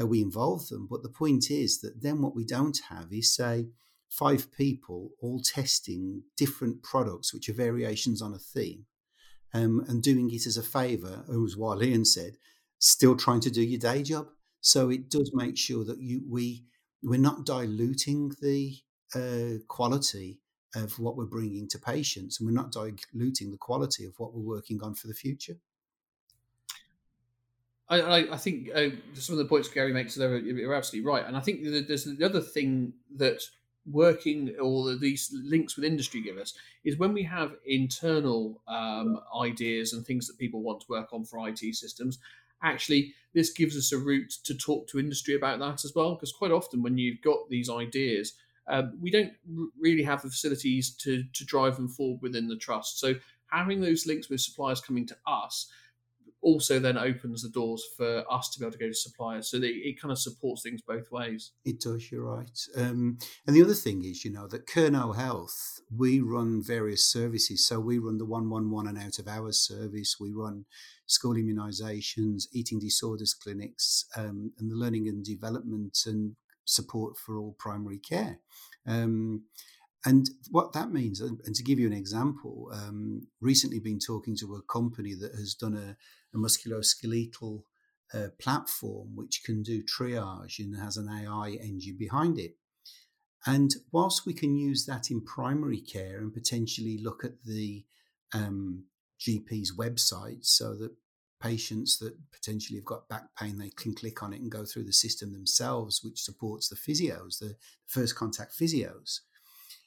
uh, 0.00 0.06
we 0.06 0.20
involve 0.20 0.68
them. 0.68 0.86
But 0.90 1.02
the 1.02 1.08
point 1.08 1.50
is 1.50 1.80
that 1.80 2.02
then 2.02 2.22
what 2.22 2.34
we 2.34 2.44
don't 2.44 2.78
have 2.88 3.12
is, 3.12 3.34
say, 3.34 3.66
five 4.08 4.52
people 4.52 5.10
all 5.20 5.40
testing 5.40 6.22
different 6.36 6.82
products, 6.82 7.32
which 7.32 7.48
are 7.48 7.54
variations 7.54 8.20
on 8.20 8.34
a 8.34 8.38
theme, 8.38 8.84
um, 9.54 9.84
and 9.88 10.02
doing 10.02 10.30
it 10.30 10.46
as 10.46 10.56
a 10.56 10.62
favour, 10.62 11.24
as 11.28 11.56
what 11.56 11.82
Ian 11.82 12.04
said, 12.04 12.36
still 12.78 13.16
trying 13.16 13.40
to 13.40 13.50
do 13.50 13.62
your 13.62 13.80
day 13.80 14.02
job. 14.02 14.28
So 14.60 14.90
it 14.90 15.10
does 15.10 15.30
make 15.34 15.56
sure 15.56 15.84
that 15.84 15.98
you 16.00 16.22
we 16.28 16.64
we're 17.02 17.18
not 17.18 17.44
diluting 17.44 18.32
the 18.40 18.76
uh, 19.14 19.58
quality 19.66 20.38
of 20.74 20.98
what 20.98 21.16
we're 21.16 21.26
bringing 21.26 21.68
to 21.68 21.78
patients, 21.78 22.38
and 22.38 22.46
we're 22.46 22.62
not 22.62 22.72
diluting 22.72 23.50
the 23.50 23.58
quality 23.58 24.04
of 24.04 24.14
what 24.18 24.32
we're 24.32 24.54
working 24.56 24.80
on 24.82 24.94
for 24.94 25.08
the 25.08 25.14
future. 25.14 25.56
I, 27.88 28.26
I, 28.32 28.36
think 28.36 28.70
uh, 28.74 28.88
some 29.12 29.34
of 29.34 29.38
the 29.38 29.44
points 29.44 29.68
Gary 29.68 29.92
makes 29.92 30.16
are, 30.18 30.36
are 30.36 30.74
absolutely 30.74 31.06
right, 31.06 31.26
and 31.26 31.36
I 31.36 31.40
think 31.40 31.62
there's 31.62 32.04
the 32.04 32.24
other 32.24 32.40
thing 32.40 32.94
that 33.16 33.42
working 33.90 34.54
or 34.60 34.94
these 34.96 35.34
links 35.44 35.76
with 35.76 35.84
industry 35.84 36.20
give 36.20 36.38
us 36.38 36.54
is 36.84 36.98
when 36.98 37.12
we 37.12 37.22
have 37.24 37.56
internal 37.66 38.62
um, 38.68 39.18
ideas 39.40 39.92
and 39.92 40.06
things 40.06 40.26
that 40.26 40.38
people 40.38 40.62
want 40.62 40.80
to 40.80 40.86
work 40.88 41.12
on 41.12 41.24
for 41.24 41.48
IT 41.48 41.58
systems. 41.74 42.18
Actually, 42.62 43.12
this 43.34 43.52
gives 43.52 43.76
us 43.76 43.92
a 43.92 43.98
route 43.98 44.30
to 44.44 44.54
talk 44.56 44.86
to 44.86 45.00
industry 45.00 45.34
about 45.34 45.58
that 45.58 45.84
as 45.84 45.92
well, 45.96 46.14
because 46.14 46.32
quite 46.32 46.52
often 46.52 46.82
when 46.82 46.96
you've 46.96 47.20
got 47.22 47.48
these 47.50 47.68
ideas, 47.68 48.34
um, 48.68 48.96
we 49.00 49.10
don't 49.10 49.32
r- 49.58 49.66
really 49.80 50.04
have 50.04 50.22
the 50.22 50.30
facilities 50.30 50.90
to 50.96 51.24
to 51.32 51.44
drive 51.44 51.76
them 51.76 51.88
forward 51.88 52.22
within 52.22 52.46
the 52.46 52.56
trust. 52.56 53.00
So 53.00 53.14
having 53.50 53.80
those 53.80 54.06
links 54.06 54.28
with 54.30 54.40
suppliers 54.40 54.80
coming 54.80 55.06
to 55.06 55.16
us 55.26 55.68
also 56.42 56.78
then 56.78 56.98
opens 56.98 57.42
the 57.42 57.48
doors 57.48 57.84
for 57.96 58.24
us 58.30 58.50
to 58.50 58.58
be 58.58 58.64
able 58.64 58.72
to 58.72 58.78
go 58.78 58.88
to 58.88 58.94
suppliers. 58.94 59.48
So 59.50 59.58
it 59.62 60.00
kind 60.00 60.10
of 60.10 60.18
supports 60.18 60.62
things 60.62 60.82
both 60.82 61.10
ways. 61.10 61.52
It 61.64 61.80
does, 61.80 62.10
you're 62.10 62.24
right. 62.24 62.58
Um, 62.76 63.18
and 63.46 63.54
the 63.54 63.62
other 63.62 63.74
thing 63.74 64.04
is, 64.04 64.24
you 64.24 64.32
know, 64.32 64.48
that 64.48 64.66
Kernow 64.66 65.14
Health, 65.14 65.80
we 65.96 66.20
run 66.20 66.62
various 66.62 67.06
services. 67.06 67.66
So 67.66 67.78
we 67.78 67.98
run 67.98 68.18
the 68.18 68.26
111 68.26 68.88
and 68.88 69.06
out 69.06 69.18
of 69.18 69.28
hours 69.28 69.60
service, 69.60 70.16
we 70.18 70.32
run 70.32 70.64
school 71.06 71.34
immunisations, 71.34 72.44
eating 72.52 72.80
disorders 72.80 73.34
clinics, 73.34 74.06
um, 74.16 74.52
and 74.58 74.70
the 74.70 74.76
learning 74.76 75.08
and 75.08 75.24
development 75.24 75.98
and 76.06 76.34
support 76.64 77.16
for 77.16 77.38
all 77.38 77.54
primary 77.58 77.98
care. 77.98 78.40
Um, 78.86 79.44
and 80.04 80.28
what 80.50 80.72
that 80.72 80.90
means, 80.90 81.20
and 81.20 81.54
to 81.54 81.62
give 81.62 81.78
you 81.78 81.86
an 81.86 81.92
example, 81.92 82.70
um, 82.72 83.28
recently 83.40 83.78
been 83.78 84.00
talking 84.00 84.36
to 84.38 84.54
a 84.56 84.62
company 84.62 85.14
that 85.14 85.32
has 85.32 85.54
done 85.54 85.76
a, 85.76 85.96
a 86.36 86.40
musculoskeletal 86.40 87.62
uh, 88.12 88.28
platform 88.40 89.14
which 89.14 89.42
can 89.44 89.62
do 89.62 89.82
triage 89.82 90.58
and 90.58 90.76
has 90.76 90.96
an 90.96 91.08
AI 91.08 91.56
engine 91.62 91.96
behind 91.96 92.38
it. 92.38 92.56
And 93.46 93.70
whilst 93.92 94.26
we 94.26 94.34
can 94.34 94.56
use 94.56 94.86
that 94.86 95.10
in 95.10 95.24
primary 95.24 95.80
care 95.80 96.18
and 96.18 96.32
potentially 96.32 96.98
look 96.98 97.24
at 97.24 97.42
the 97.44 97.84
um, 98.34 98.84
GP's 99.20 99.76
website 99.76 100.44
so 100.44 100.74
that 100.76 100.92
patients 101.40 101.98
that 101.98 102.14
potentially 102.32 102.78
have 102.78 102.84
got 102.84 103.08
back 103.08 103.34
pain, 103.38 103.58
they 103.58 103.70
can 103.70 103.94
click 103.94 104.22
on 104.22 104.32
it 104.32 104.40
and 104.40 104.50
go 104.50 104.64
through 104.64 104.84
the 104.84 104.92
system 104.92 105.32
themselves, 105.32 106.00
which 106.04 106.20
supports 106.22 106.68
the 106.68 106.76
physios, 106.76 107.38
the 107.38 107.56
first 107.86 108.14
contact 108.14 108.52
physios. 108.52 109.20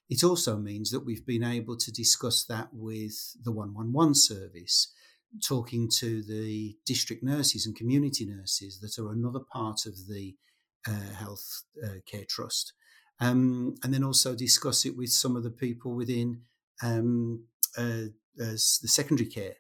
It 0.09 0.23
also 0.23 0.57
means 0.57 0.91
that 0.91 1.05
we've 1.05 1.25
been 1.25 1.43
able 1.43 1.77
to 1.77 1.91
discuss 1.91 2.45
that 2.45 2.69
with 2.71 3.35
the 3.43 3.51
111 3.51 4.15
service, 4.15 4.93
talking 5.45 5.89
to 5.99 6.21
the 6.23 6.75
district 6.85 7.23
nurses 7.23 7.65
and 7.65 7.75
community 7.75 8.25
nurses 8.25 8.79
that 8.81 9.01
are 9.01 9.11
another 9.11 9.41
part 9.51 9.85
of 9.85 10.07
the 10.07 10.35
uh, 10.87 11.13
health 11.15 11.63
uh, 11.83 11.99
care 12.09 12.25
trust. 12.29 12.73
Um, 13.19 13.75
and 13.83 13.93
then 13.93 14.03
also 14.03 14.35
discuss 14.35 14.85
it 14.85 14.95
with 14.95 15.09
some 15.09 15.35
of 15.35 15.43
the 15.43 15.49
people 15.49 15.95
within 15.95 16.41
um, 16.83 17.45
uh, 17.77 18.09
the 18.35 18.57
secondary 18.57 19.29
care 19.29 19.55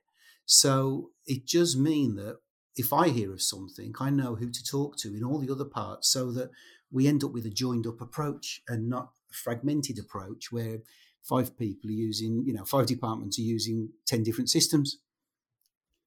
so 0.45 1.11
it 1.25 1.47
does 1.47 1.75
mean 1.75 2.15
that 2.15 2.37
if 2.75 2.93
I 2.93 3.09
hear 3.09 3.33
of 3.33 3.41
something, 3.41 3.93
I 3.99 4.09
know 4.09 4.35
who 4.35 4.51
to 4.51 4.63
talk 4.63 4.97
to 4.97 5.15
in 5.15 5.23
all 5.23 5.39
the 5.39 5.51
other 5.51 5.65
parts 5.65 6.09
so 6.09 6.31
that 6.33 6.51
we 6.91 7.07
end 7.07 7.23
up 7.23 7.31
with 7.31 7.45
a 7.45 7.49
joined 7.49 7.87
up 7.87 8.01
approach 8.01 8.61
and 8.67 8.89
not 8.89 9.09
fragmented 9.35 9.99
approach 9.99 10.51
where 10.51 10.79
five 11.23 11.57
people 11.57 11.89
are 11.89 11.93
using, 11.93 12.43
you 12.45 12.53
know, 12.53 12.65
five 12.65 12.85
departments 12.85 13.39
are 13.39 13.43
using 13.43 13.89
10 14.07 14.23
different 14.23 14.49
systems. 14.49 14.97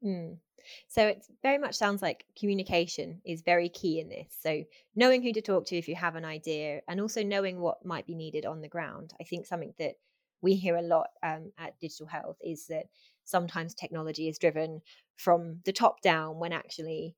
Mm. 0.05 0.38
So 0.87 1.07
it 1.07 1.25
very 1.43 1.59
much 1.59 1.75
sounds 1.75 2.03
like 2.03 2.25
communication 2.38 3.21
is 3.25 3.43
very 3.43 3.69
key 3.69 4.01
in 4.01 4.09
this. 4.09 4.37
So 4.41 4.64
knowing 4.95 5.23
who 5.23 5.33
to 5.33 5.43
talk 5.43 5.67
to 5.67 5.77
if 5.77 5.88
you 5.88 5.95
have 5.97 6.14
an 6.14 6.25
idea 6.25 6.81
and 6.88 7.01
also 7.01 7.23
knowing 7.23 7.61
what 7.61 7.85
might 7.85 8.07
be 8.07 8.14
needed 8.14 8.47
on 8.47 8.61
the 8.61 8.69
ground. 8.69 9.12
I 9.21 9.25
think 9.25 9.47
something 9.47 9.75
that 9.79 9.95
we 10.41 10.55
hear 10.55 10.77
a 10.77 10.83
lot 10.83 11.09
um, 11.23 11.53
at 11.59 11.79
Digital 11.81 12.07
Health 12.07 12.37
is 12.43 12.67
that 12.67 12.85
sometimes 13.25 13.75
technology 13.75 14.29
is 14.29 14.38
driven 14.38 14.81
from 15.17 15.61
the 15.64 15.73
top 15.73 16.01
down 16.01 16.38
when 16.38 16.53
actually 16.53 17.17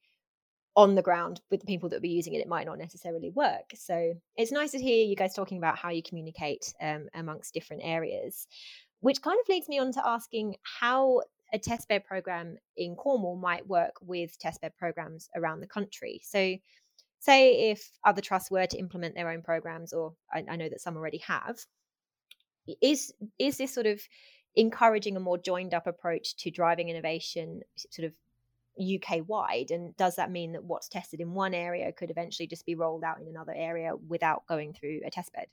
on 0.76 0.94
the 0.94 1.02
ground 1.02 1.40
with 1.50 1.61
the 1.61 1.66
people 1.66 1.88
that 1.88 1.96
will 1.96 2.00
be 2.00 2.09
using 2.09 2.35
it, 2.35 2.40
it 2.40 2.48
might 2.48 2.66
not 2.66 2.78
necessarily 2.78 3.30
work. 3.30 3.72
So 3.74 4.14
it's 4.37 4.52
nice 4.52 4.70
to 4.72 4.78
hear 4.78 5.04
you 5.04 5.16
guys 5.16 5.35
talking 5.35 5.59
about 5.59 5.76
how 5.76 5.90
you 5.90 6.02
communicate 6.02 6.72
um, 6.80 7.09
amongst 7.14 7.54
different 7.54 7.83
areas, 7.85 8.46
which 9.00 9.22
kind 9.22 9.38
of 9.40 9.48
leads 9.48 9.68
me 9.68 9.78
on 9.78 9.92
to 9.92 10.06
asking 10.06 10.56
how 10.62 11.22
a 11.52 11.59
testbed 11.59 12.04
program 12.04 12.56
in 12.76 12.94
Cornwall 12.94 13.37
might 13.37 13.66
work 13.66 13.94
with 14.00 14.38
testbed 14.38 14.76
programs 14.78 15.28
around 15.35 15.61
the 15.61 15.66
country. 15.66 16.20
So, 16.24 16.56
say 17.18 17.70
if 17.70 17.90
other 18.04 18.22
trusts 18.22 18.50
were 18.50 18.66
to 18.66 18.78
implement 18.78 19.14
their 19.14 19.30
own 19.30 19.42
programs, 19.42 19.92
or 19.92 20.14
I, 20.33 20.44
I 20.48 20.56
know 20.56 20.68
that 20.68 20.80
some 20.80 20.96
already 20.96 21.18
have, 21.18 21.59
is 22.80 23.12
is 23.38 23.56
this 23.56 23.74
sort 23.74 23.87
of 23.87 24.00
encouraging 24.54 25.16
a 25.16 25.20
more 25.20 25.38
joined 25.38 25.74
up 25.74 25.87
approach 25.87 26.37
to 26.37 26.50
driving 26.50 26.88
innovation 26.88 27.61
sort 27.76 28.06
of 28.06 28.14
UK 28.81 29.21
wide? 29.23 29.71
And 29.71 29.97
does 29.97 30.16
that 30.16 30.31
mean 30.31 30.53
that 30.53 30.64
what's 30.64 30.88
tested 30.88 31.21
in 31.21 31.33
one 31.35 31.55
area 31.55 31.93
could 31.93 32.11
eventually 32.11 32.47
just 32.47 32.66
be 32.66 32.75
rolled 32.75 33.05
out 33.05 33.21
in 33.21 33.29
another 33.29 33.55
area 33.55 33.97
without 33.97 34.47
going 34.47 34.73
through 34.75 35.01
a 35.05 35.11
test 35.11 35.33
bed? 35.33 35.49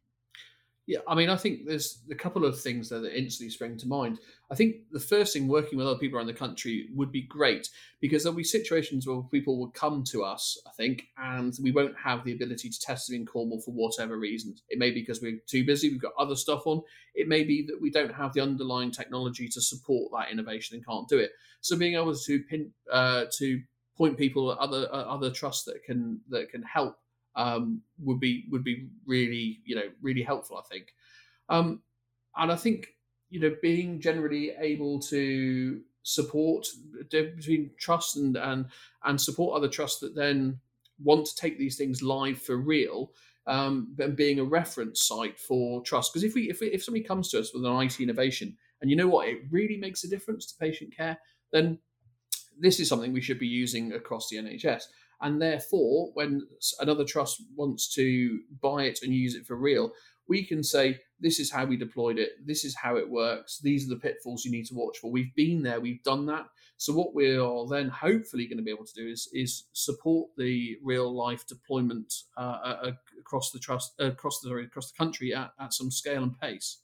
Yeah, 0.87 0.99
I 1.05 1.15
mean, 1.15 1.29
I 1.29 1.35
think 1.35 1.65
there's 1.65 1.99
a 2.09 2.15
couple 2.15 2.45
of 2.45 2.57
things 2.57 2.87
that 2.89 3.03
instantly 3.13 3.49
spring 3.49 3.77
to 3.79 3.87
mind. 3.89 4.19
I 4.49 4.55
think 4.55 4.77
the 4.89 5.01
first 5.01 5.33
thing, 5.33 5.49
working 5.49 5.77
with 5.77 5.85
other 5.85 5.99
people 5.99 6.17
around 6.17 6.27
the 6.27 6.33
country 6.33 6.87
would 6.95 7.11
be 7.11 7.23
great 7.23 7.67
because 7.99 8.23
there'll 8.23 8.37
be 8.37 8.45
situations 8.45 9.05
where 9.05 9.21
people 9.23 9.59
will 9.59 9.71
come 9.71 10.05
to 10.05 10.23
us, 10.23 10.57
I 10.65 10.71
think, 10.77 11.07
and 11.17 11.53
we 11.61 11.73
won't 11.73 11.97
have 12.01 12.23
the 12.23 12.31
ability 12.31 12.69
to 12.69 12.79
test 12.79 13.07
them 13.07 13.17
in 13.17 13.25
Cornwall 13.25 13.59
for 13.59 13.71
whatever 13.71 14.17
reasons. 14.17 14.63
It 14.69 14.79
may 14.79 14.91
be 14.91 15.01
because 15.01 15.21
we're 15.21 15.41
too 15.45 15.65
busy, 15.65 15.89
we've 15.89 16.01
got 16.01 16.13
other 16.17 16.37
stuff 16.37 16.65
on. 16.65 16.81
It 17.15 17.27
may 17.27 17.43
be 17.43 17.65
that 17.67 17.81
we 17.81 17.91
don't 17.91 18.13
have 18.13 18.31
the 18.31 18.41
underlying 18.41 18.91
technology 18.91 19.49
to 19.49 19.59
support 19.59 20.09
that 20.13 20.31
innovation 20.31 20.77
and 20.77 20.85
can't 20.85 21.09
do 21.09 21.17
it. 21.17 21.31
So 21.59 21.75
being 21.75 21.95
able 21.95 22.15
to 22.15 22.39
pin, 22.43 22.71
uh, 22.89 23.25
to 23.39 23.61
point 23.97 24.17
people 24.17 24.53
at 24.53 24.57
other 24.59 24.87
uh, 24.93 25.03
other 25.03 25.31
trusts 25.31 25.65
that 25.65 25.83
can 25.83 26.21
that 26.29 26.49
can 26.49 26.63
help 26.63 26.95
um, 27.37 27.81
would 27.99 28.19
be 28.19 28.45
would 28.51 28.63
be 28.63 28.89
really 29.05 29.61
you 29.63 29.75
know 29.75 29.89
really 30.01 30.23
helpful. 30.23 30.57
I 30.57 30.67
think, 30.69 30.93
um, 31.47 31.81
and 32.35 32.51
I 32.51 32.55
think 32.57 32.87
you 33.29 33.39
know 33.39 33.55
being 33.61 34.01
generally 34.01 34.51
able 34.59 34.99
to 35.03 35.81
support 36.03 36.67
between 37.09 37.71
trust 37.77 38.17
and 38.17 38.35
and 38.35 38.65
and 39.05 39.21
support 39.21 39.55
other 39.55 39.69
trusts 39.69 40.01
that 40.01 40.15
then 40.15 40.59
want 41.01 41.27
to 41.27 41.35
take 41.35 41.57
these 41.57 41.77
things 41.77 42.01
live 42.01 42.41
for 42.41 42.57
real 42.57 43.11
um, 43.47 43.95
and 43.99 44.15
being 44.15 44.39
a 44.39 44.43
reference 44.43 45.03
site 45.03 45.39
for 45.39 45.81
trust. 45.81 46.11
Because 46.11 46.23
if 46.23 46.35
we, 46.35 46.49
if 46.49 46.59
we, 46.59 46.67
if 46.67 46.83
somebody 46.83 47.03
comes 47.03 47.29
to 47.29 47.39
us 47.39 47.53
with 47.53 47.65
an 47.65 47.81
IT 47.81 47.99
innovation 47.99 48.57
and 48.81 48.89
you 48.89 48.95
know 48.95 49.07
what, 49.07 49.27
it 49.27 49.39
really 49.49 49.77
makes 49.77 50.03
a 50.03 50.09
difference 50.09 50.45
to 50.47 50.57
patient 50.57 50.95
care, 50.95 51.17
then 51.51 51.79
this 52.59 52.79
is 52.79 52.89
something 52.89 53.13
we 53.13 53.21
should 53.21 53.39
be 53.39 53.47
using 53.47 53.93
across 53.93 54.29
the 54.29 54.37
NHS. 54.37 54.83
And 55.21 55.41
therefore, 55.41 56.11
when 56.13 56.47
another 56.79 57.03
trust 57.03 57.41
wants 57.55 57.93
to 57.95 58.39
buy 58.61 58.83
it 58.83 58.99
and 59.01 59.13
use 59.13 59.35
it 59.35 59.45
for 59.45 59.55
real, 59.55 59.91
we 60.27 60.43
can 60.43 60.63
say, 60.63 60.99
this 61.19 61.39
is 61.39 61.51
how 61.51 61.65
we 61.65 61.77
deployed 61.77 62.19
it. 62.19 62.31
This 62.45 62.63
is 62.63 62.75
how 62.75 62.97
it 62.97 63.09
works. 63.09 63.59
These 63.59 63.85
are 63.85 63.95
the 63.95 63.99
pitfalls 63.99 64.45
you 64.45 64.51
need 64.51 64.67
to 64.67 64.75
watch 64.75 64.99
for. 64.99 65.11
We've 65.11 65.33
been 65.35 65.63
there. 65.63 65.79
We've 65.79 66.03
done 66.03 66.25
that. 66.27 66.45
So 66.77 66.93
what 66.93 67.15
we 67.15 67.35
are 67.35 67.67
then 67.67 67.89
hopefully 67.89 68.45
going 68.45 68.57
to 68.57 68.63
be 68.63 68.69
able 68.71 68.85
to 68.85 68.93
do 68.93 69.07
is 69.07 69.27
is 69.33 69.63
support 69.73 70.29
the 70.37 70.77
real 70.83 71.11
life 71.11 71.47
deployment 71.47 72.13
uh, 72.37 72.59
uh, 72.63 72.91
across 73.19 73.49
the 73.49 73.57
trust 73.57 73.93
uh, 73.99 74.05
across 74.05 74.41
the 74.41 74.53
across 74.53 74.91
the 74.91 74.97
country 74.97 75.33
at, 75.33 75.51
at 75.59 75.73
some 75.73 75.89
scale 75.89 76.21
and 76.21 76.39
pace. 76.39 76.81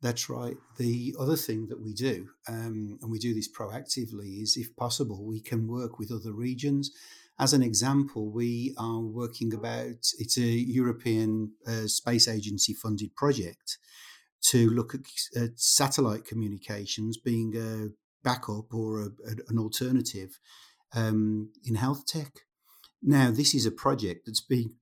That's 0.00 0.28
right. 0.30 0.56
The 0.78 1.16
other 1.18 1.36
thing 1.36 1.66
that 1.68 1.80
we 1.80 1.92
do, 1.92 2.28
um, 2.48 2.98
and 3.00 3.10
we 3.10 3.18
do 3.18 3.34
this 3.34 3.50
proactively, 3.50 4.42
is 4.42 4.56
if 4.56 4.76
possible, 4.76 5.24
we 5.24 5.40
can 5.40 5.66
work 5.66 5.98
with 5.98 6.12
other 6.12 6.32
regions 6.32 6.92
as 7.38 7.52
an 7.52 7.62
example, 7.62 8.30
we 8.30 8.74
are 8.78 9.00
working 9.00 9.52
about 9.52 9.98
it's 10.18 10.38
a 10.38 10.42
European 10.42 11.52
uh, 11.66 11.86
Space 11.86 12.28
Agency 12.28 12.72
funded 12.72 13.14
project 13.14 13.78
to 14.44 14.70
look 14.70 14.94
at, 14.94 15.00
at, 15.36 15.58
satellite 15.58 16.24
communications 16.24 17.18
being 17.18 17.54
a 17.56 17.88
backup 18.22 18.72
or 18.72 19.02
a, 19.02 19.08
an 19.48 19.58
alternative 19.58 20.38
um, 20.94 21.50
in 21.64 21.74
health 21.74 22.06
tech. 22.06 22.32
Now, 23.02 23.30
this 23.30 23.54
is 23.54 23.66
a 23.66 23.70
project 23.70 24.22
that's 24.26 24.40
being 24.40 24.74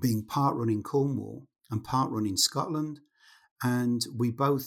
being 0.00 0.24
part 0.24 0.54
run 0.56 0.68
in 0.68 0.82
Cornwall 0.82 1.46
and 1.70 1.84
part 1.84 2.10
run 2.10 2.26
in 2.26 2.36
Scotland, 2.36 3.00
and 3.62 4.02
we 4.16 4.30
both 4.30 4.66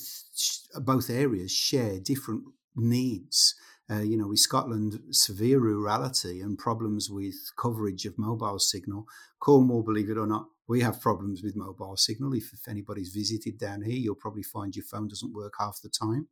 both 0.76 1.10
areas 1.10 1.52
share 1.52 2.00
different 2.00 2.44
needs 2.76 3.56
uh, 3.92 4.02
you 4.02 4.16
know, 4.16 4.28
with 4.28 4.40
Scotland, 4.40 5.00
severe 5.12 5.60
rurality 5.60 6.42
and 6.42 6.58
problems 6.58 7.10
with 7.10 7.36
coverage 7.58 8.06
of 8.06 8.18
mobile 8.18 8.60
signal. 8.60 9.06
Cornwall, 9.40 9.84
believe 9.84 10.10
it 10.10 10.18
or 10.18 10.28
not, 10.28 10.46
we 10.68 10.82
have 10.82 11.02
problems 11.02 11.44
with 11.44 11.56
mobile 11.56 11.98
signal. 11.98 12.34
If, 12.34 12.54
if 12.54 12.68
anybody's 12.68 13.10
visited 13.10 13.58
down 13.58 13.82
here, 13.82 13.98
you'll 13.98 14.16
probably 14.16 14.44
find 14.44 14.76
your 14.76 14.86
phone 14.86 15.10
doesn't 15.10 15.34
work 15.34 15.56
half 15.60 15.80
the 15.84 15.90
time. 15.90 16.30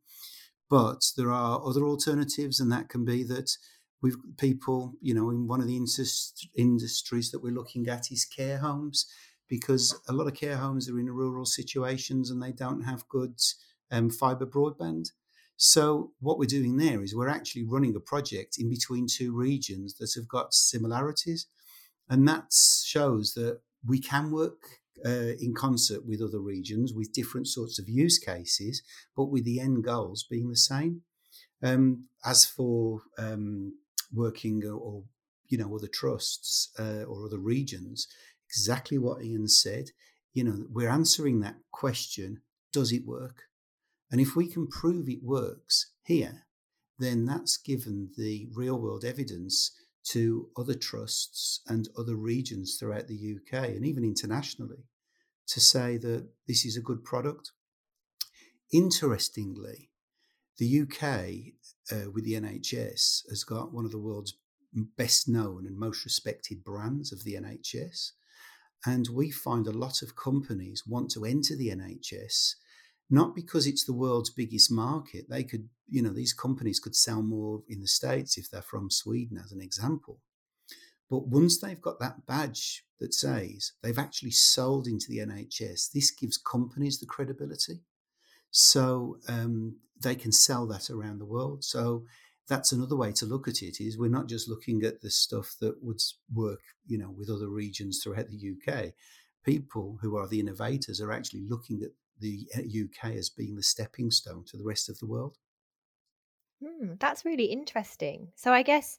But 0.70 1.02
there 1.16 1.32
are 1.32 1.60
other 1.62 1.84
alternatives, 1.84 2.60
and 2.60 2.72
that 2.72 2.88
can 2.88 3.04
be 3.04 3.24
that 3.24 3.50
we've 4.00 4.16
people, 4.38 4.94
you 5.02 5.12
know, 5.12 5.28
in 5.28 5.46
one 5.46 5.60
of 5.60 5.66
the 5.66 5.76
industries 6.56 7.30
that 7.30 7.42
we're 7.42 7.52
looking 7.52 7.88
at 7.88 8.10
is 8.10 8.24
care 8.24 8.58
homes, 8.58 9.06
because 9.48 10.00
a 10.08 10.12
lot 10.12 10.28
of 10.28 10.34
care 10.34 10.56
homes 10.56 10.88
are 10.88 10.98
in 10.98 11.10
rural 11.10 11.44
situations 11.44 12.30
and 12.30 12.40
they 12.40 12.52
don't 12.52 12.82
have 12.82 13.08
good 13.08 13.34
um, 13.90 14.08
fibre 14.08 14.46
broadband. 14.46 15.10
So, 15.62 16.12
what 16.20 16.38
we're 16.38 16.46
doing 16.46 16.78
there 16.78 17.02
is 17.02 17.14
we're 17.14 17.28
actually 17.28 17.64
running 17.64 17.94
a 17.94 18.00
project 18.00 18.56
in 18.58 18.70
between 18.70 19.06
two 19.06 19.36
regions 19.36 19.92
that 19.98 20.10
have 20.14 20.26
got 20.26 20.54
similarities. 20.54 21.48
And 22.08 22.26
that 22.26 22.46
shows 22.50 23.34
that 23.34 23.60
we 23.86 23.98
can 24.00 24.30
work 24.30 24.78
uh, 25.04 25.34
in 25.38 25.52
concert 25.54 26.06
with 26.06 26.22
other 26.22 26.40
regions 26.40 26.94
with 26.94 27.12
different 27.12 27.46
sorts 27.46 27.78
of 27.78 27.90
use 27.90 28.18
cases, 28.18 28.82
but 29.14 29.26
with 29.26 29.44
the 29.44 29.60
end 29.60 29.84
goals 29.84 30.22
being 30.22 30.48
the 30.48 30.56
same. 30.56 31.02
Um, 31.62 32.06
as 32.24 32.46
for 32.46 33.02
um, 33.18 33.74
working 34.14 34.64
or, 34.64 34.78
or, 34.78 35.02
you 35.48 35.58
know 35.58 35.74
other 35.74 35.88
trusts 35.88 36.70
uh, 36.78 37.02
or 37.02 37.26
other 37.26 37.38
regions, 37.38 38.08
exactly 38.48 38.96
what 38.96 39.22
Ian 39.22 39.46
said. 39.46 39.90
You 40.32 40.44
know, 40.44 40.64
we're 40.70 40.88
answering 40.88 41.40
that 41.40 41.56
question: 41.70 42.40
Does 42.72 42.92
it 42.92 43.04
work? 43.04 43.49
And 44.10 44.20
if 44.20 44.34
we 44.34 44.48
can 44.48 44.66
prove 44.66 45.08
it 45.08 45.22
works 45.22 45.92
here, 46.04 46.46
then 46.98 47.24
that's 47.24 47.56
given 47.56 48.10
the 48.16 48.48
real 48.54 48.78
world 48.78 49.04
evidence 49.04 49.72
to 50.10 50.48
other 50.56 50.74
trusts 50.74 51.60
and 51.66 51.88
other 51.98 52.16
regions 52.16 52.76
throughout 52.78 53.06
the 53.06 53.36
UK 53.36 53.68
and 53.70 53.86
even 53.86 54.04
internationally 54.04 54.84
to 55.46 55.60
say 55.60 55.96
that 55.98 56.28
this 56.46 56.64
is 56.64 56.76
a 56.76 56.82
good 56.82 57.04
product. 57.04 57.52
Interestingly, 58.72 59.90
the 60.58 60.82
UK 60.82 61.54
uh, 61.90 62.10
with 62.10 62.24
the 62.24 62.34
NHS 62.34 63.28
has 63.28 63.44
got 63.44 63.72
one 63.72 63.84
of 63.84 63.90
the 63.90 63.98
world's 63.98 64.34
best 64.96 65.28
known 65.28 65.66
and 65.66 65.76
most 65.76 66.04
respected 66.04 66.62
brands 66.62 67.12
of 67.12 67.24
the 67.24 67.34
NHS. 67.34 68.10
And 68.86 69.08
we 69.12 69.30
find 69.30 69.66
a 69.66 69.72
lot 69.72 70.02
of 70.02 70.16
companies 70.16 70.84
want 70.86 71.10
to 71.12 71.24
enter 71.24 71.56
the 71.56 71.68
NHS 71.68 72.54
not 73.10 73.34
because 73.34 73.66
it's 73.66 73.84
the 73.84 73.92
world's 73.92 74.30
biggest 74.30 74.70
market. 74.70 75.28
They 75.28 75.42
could, 75.42 75.68
you 75.88 76.00
know, 76.00 76.12
these 76.12 76.32
companies 76.32 76.78
could 76.78 76.94
sell 76.94 77.22
more 77.22 77.62
in 77.68 77.80
the 77.80 77.88
States 77.88 78.38
if 78.38 78.48
they're 78.48 78.62
from 78.62 78.90
Sweden, 78.90 79.36
as 79.42 79.50
an 79.50 79.60
example. 79.60 80.20
But 81.10 81.26
once 81.26 81.60
they've 81.60 81.80
got 81.80 81.98
that 81.98 82.24
badge 82.26 82.84
that 83.00 83.12
says 83.12 83.72
they've 83.82 83.98
actually 83.98 84.30
sold 84.30 84.86
into 84.86 85.06
the 85.08 85.18
NHS, 85.18 85.90
this 85.92 86.12
gives 86.12 86.38
companies 86.38 87.00
the 87.00 87.06
credibility. 87.06 87.80
So 88.52 89.18
um, 89.28 89.78
they 90.00 90.14
can 90.14 90.30
sell 90.30 90.66
that 90.68 90.88
around 90.88 91.18
the 91.18 91.26
world. 91.26 91.64
So 91.64 92.04
that's 92.48 92.72
another 92.72 92.96
way 92.96 93.12
to 93.12 93.26
look 93.26 93.48
at 93.48 93.62
it 93.62 93.80
is 93.80 93.98
we're 93.98 94.08
not 94.08 94.28
just 94.28 94.48
looking 94.48 94.82
at 94.84 95.00
the 95.00 95.10
stuff 95.10 95.54
that 95.60 95.82
would 95.82 96.00
work, 96.32 96.60
you 96.86 96.98
know, 96.98 97.10
with 97.10 97.28
other 97.28 97.48
regions 97.48 98.00
throughout 98.02 98.26
the 98.28 98.54
UK. 98.54 98.92
People 99.44 99.98
who 100.00 100.16
are 100.16 100.28
the 100.28 100.40
innovators 100.40 101.00
are 101.00 101.12
actually 101.12 101.42
looking 101.48 101.82
at 101.82 101.90
the 102.20 102.46
UK 102.56 103.12
as 103.12 103.30
being 103.30 103.56
the 103.56 103.62
stepping 103.62 104.10
stone 104.10 104.44
to 104.48 104.56
the 104.56 104.64
rest 104.64 104.88
of 104.88 104.98
the 104.98 105.06
world. 105.06 105.36
Hmm, 106.62 106.94
that's 106.98 107.24
really 107.24 107.46
interesting. 107.46 108.28
So 108.36 108.52
I 108.52 108.62
guess 108.62 108.98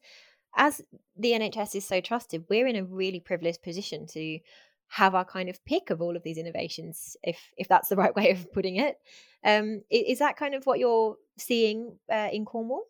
as 0.56 0.82
the 1.16 1.32
NHS 1.32 1.76
is 1.76 1.86
so 1.86 2.02
trusted, 2.02 2.46
we're 2.50 2.68
in 2.68 2.76
a 2.76 2.84
really 2.84 3.20
privileged 3.20 3.62
position 3.62 4.08
to 4.08 4.40
have 4.88 5.16
our 5.16 5.24
kind 5.24 5.48
of 5.48 5.64
pick 5.64 5.90
of 5.90 6.02
all 6.02 6.18
of 6.18 6.24
these 6.24 6.38
innovations, 6.38 7.16
if 7.24 7.40
if 7.58 7.68
that's 7.68 7.90
the 7.90 7.96
right 8.04 8.16
way 8.16 8.32
of 8.32 8.52
putting 8.52 8.76
it. 8.76 8.98
Um, 9.44 9.84
is 9.90 10.20
that 10.20 10.38
kind 10.38 10.54
of 10.54 10.66
what 10.66 10.80
you're 10.80 11.16
seeing 11.38 11.98
uh, 12.12 12.30
in 12.32 12.46
Cornwall? 12.46 12.84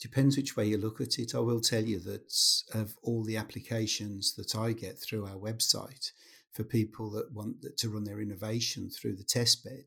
Depends 0.00 0.36
which 0.36 0.56
way 0.56 0.66
you 0.66 0.76
look 0.76 1.00
at 1.00 1.18
it. 1.18 1.34
I 1.34 1.38
will 1.38 1.60
tell 1.60 1.82
you 1.82 1.98
that 2.00 2.32
of 2.74 2.96
all 3.02 3.24
the 3.24 3.38
applications 3.38 4.34
that 4.34 4.54
I 4.54 4.72
get 4.72 4.98
through 4.98 5.24
our 5.24 5.36
website, 5.36 6.12
for 6.56 6.64
people 6.64 7.10
that 7.10 7.32
want 7.32 7.56
to 7.76 7.88
run 7.90 8.04
their 8.04 8.20
innovation 8.20 8.88
through 8.88 9.14
the 9.14 9.22
test 9.22 9.62
bed, 9.62 9.84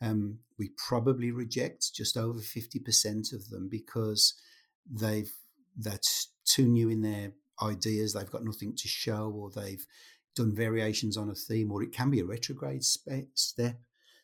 um, 0.00 0.38
we 0.58 0.70
probably 0.76 1.32
reject 1.32 1.92
just 1.92 2.16
over 2.16 2.38
50% 2.38 3.32
of 3.32 3.50
them 3.50 3.68
because 3.68 4.34
they've 4.88 5.32
that's 5.76 6.28
too 6.44 6.66
new 6.68 6.88
in 6.88 7.02
their 7.02 7.32
ideas, 7.60 8.12
they've 8.12 8.30
got 8.30 8.44
nothing 8.44 8.76
to 8.76 8.86
show, 8.86 9.32
or 9.36 9.50
they've 9.50 9.84
done 10.36 10.54
variations 10.54 11.16
on 11.16 11.28
a 11.28 11.34
theme, 11.34 11.72
or 11.72 11.82
it 11.82 11.92
can 11.92 12.10
be 12.10 12.20
a 12.20 12.24
retrograde 12.24 12.84
spe- 12.84 13.32
step. 13.34 13.80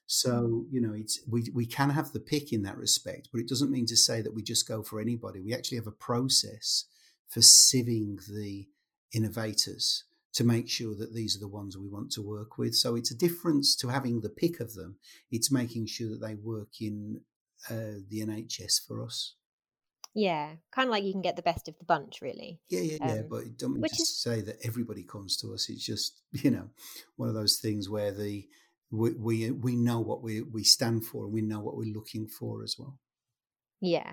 So 0.07 0.66
you 0.70 0.81
know, 0.81 0.92
it's 0.92 1.20
we 1.29 1.50
we 1.55 1.66
can 1.66 1.90
have 1.90 2.12
the 2.12 2.20
pick 2.20 2.53
in 2.53 2.62
that 2.62 2.76
respect, 2.76 3.29
but 3.33 3.40
it 3.40 3.48
doesn't 3.48 3.70
mean 3.70 3.87
to 3.87 3.96
say 3.96 4.22
that 4.22 4.35
we 4.35 4.42
just 4.42 4.68
go 4.68 4.83
for 4.83 5.00
anybody. 5.00 5.40
We 5.40 5.55
actually 5.55 5.79
have 5.79 5.87
a 5.87 5.92
process 5.92 6.85
for 7.29 7.40
sieving 7.40 8.26
the 8.29 8.68
innovators 9.12 10.05
to 10.35 10.45
make 10.45 10.69
sure 10.69 10.95
that 10.95 11.14
these 11.14 11.37
are 11.37 11.40
the 11.40 11.49
ones 11.49 11.77
we 11.77 11.88
want 11.88 12.12
to 12.12 12.23
work 12.23 12.57
with. 12.57 12.75
So 12.75 12.95
it's 12.95 13.11
a 13.11 13.16
difference 13.16 13.75
to 13.77 13.88
having 13.88 14.21
the 14.21 14.29
pick 14.29 14.61
of 14.61 14.75
them. 14.75 14.97
It's 15.31 15.51
making 15.51 15.87
sure 15.87 16.09
that 16.11 16.21
they 16.21 16.35
work 16.35 16.81
in 16.81 17.23
uh, 17.69 17.99
the 18.09 18.21
NHS 18.21 18.87
for 18.87 19.05
us. 19.05 19.35
Yeah, 20.14 20.55
kind 20.73 20.88
of 20.88 20.90
like 20.90 21.05
you 21.05 21.12
can 21.12 21.23
get 21.23 21.37
the 21.37 21.43
best 21.43 21.69
of 21.69 21.79
the 21.79 21.85
bunch, 21.85 22.21
really. 22.21 22.61
Yeah, 22.69 22.81
yeah, 22.81 22.99
yeah. 23.01 23.12
Um, 23.12 23.27
but 23.31 23.57
don't 23.57 23.75
mean 23.75 23.83
to 23.83 24.03
is... 24.03 24.21
say 24.21 24.40
that 24.40 24.57
everybody 24.64 25.05
comes 25.05 25.37
to 25.38 25.55
us. 25.55 25.69
It's 25.69 25.85
just 25.85 26.21
you 26.33 26.51
know 26.51 26.71
one 27.16 27.29
of 27.29 27.35
those 27.35 27.59
things 27.61 27.88
where 27.88 28.12
the 28.12 28.49
we 28.90 29.12
we, 29.12 29.51
we 29.53 29.77
know 29.77 30.01
what 30.01 30.23
we 30.23 30.43
we 30.43 30.64
stand 30.64 31.05
for 31.05 31.25
and 31.25 31.33
we 31.33 31.43
know 31.43 31.61
what 31.61 31.77
we're 31.77 31.95
looking 31.95 32.27
for 32.27 32.64
as 32.64 32.75
well. 32.79 32.99
Yeah, 33.81 34.12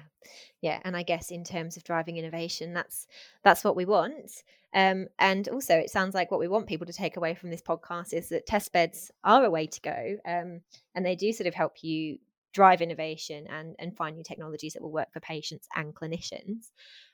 yeah, 0.62 0.80
and 0.84 0.96
I 0.96 1.04
guess 1.04 1.30
in 1.32 1.44
terms 1.44 1.76
of 1.78 1.84
driving 1.84 2.18
innovation, 2.18 2.74
that's 2.74 3.08
that's 3.44 3.64
what 3.64 3.76
we 3.76 3.86
want. 3.86 4.44
Um, 4.74 5.08
and 5.20 5.48
also, 5.50 5.76
it 5.78 5.90
sounds 5.90 6.16
like 6.16 6.32
what 6.32 6.40
we 6.40 6.48
want 6.48 6.68
people 6.68 6.88
to 6.88 6.94
take 6.94 7.18
away 7.18 7.36
from 7.36 7.50
this 7.50 7.62
podcast 7.62 8.14
is 8.14 8.30
that 8.30 8.46
test 8.46 8.72
beds 8.72 9.12
are 9.24 9.44
a 9.44 9.50
way 9.50 9.68
to 9.68 9.82
go, 9.82 10.18
um, 10.26 10.62
and 10.96 11.06
they 11.06 11.16
do 11.16 11.34
sort 11.34 11.48
of 11.48 11.54
help 11.54 11.84
you 11.84 12.20
drive 12.54 12.82
innovation 12.82 13.46
and 13.48 13.76
and 13.80 13.96
find 13.96 14.16
new 14.16 14.24
technologies 14.24 14.74
that 14.74 14.82
will 14.82 14.92
work 14.92 15.12
for 15.12 15.20
patients 15.20 15.68
and 15.76 15.94
clinicians. 15.94 16.70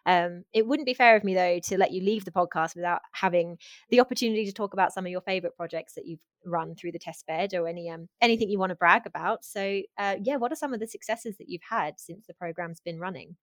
Um, 0.05 0.43
it 0.53 0.67
wouldn't 0.67 0.85
be 0.85 0.93
fair 0.93 1.15
of 1.15 1.23
me 1.23 1.33
though 1.33 1.59
to 1.59 1.77
let 1.77 1.91
you 1.91 2.01
leave 2.01 2.25
the 2.25 2.31
podcast 2.31 2.75
without 2.75 3.01
having 3.13 3.57
the 3.89 3.99
opportunity 3.99 4.45
to 4.45 4.53
talk 4.53 4.73
about 4.73 4.93
some 4.93 5.05
of 5.05 5.11
your 5.11 5.21
favorite 5.21 5.55
projects 5.55 5.93
that 5.95 6.05
you've 6.05 6.19
run 6.45 6.75
through 6.75 6.91
the 6.91 6.99
test 6.99 7.25
bed 7.25 7.53
or 7.53 7.67
any 7.67 7.89
um, 7.89 8.07
anything 8.21 8.49
you 8.49 8.59
want 8.59 8.71
to 8.71 8.75
brag 8.75 9.05
about. 9.05 9.45
So 9.45 9.81
uh, 9.97 10.15
yeah, 10.21 10.37
what 10.37 10.51
are 10.51 10.57
some 10.57 10.73
of 10.73 10.79
the 10.79 10.87
successes 10.87 11.37
that 11.37 11.49
you've 11.49 11.61
had 11.69 11.99
since 11.99 12.25
the 12.27 12.33
program's 12.33 12.81
been 12.81 12.99
running? 12.99 13.35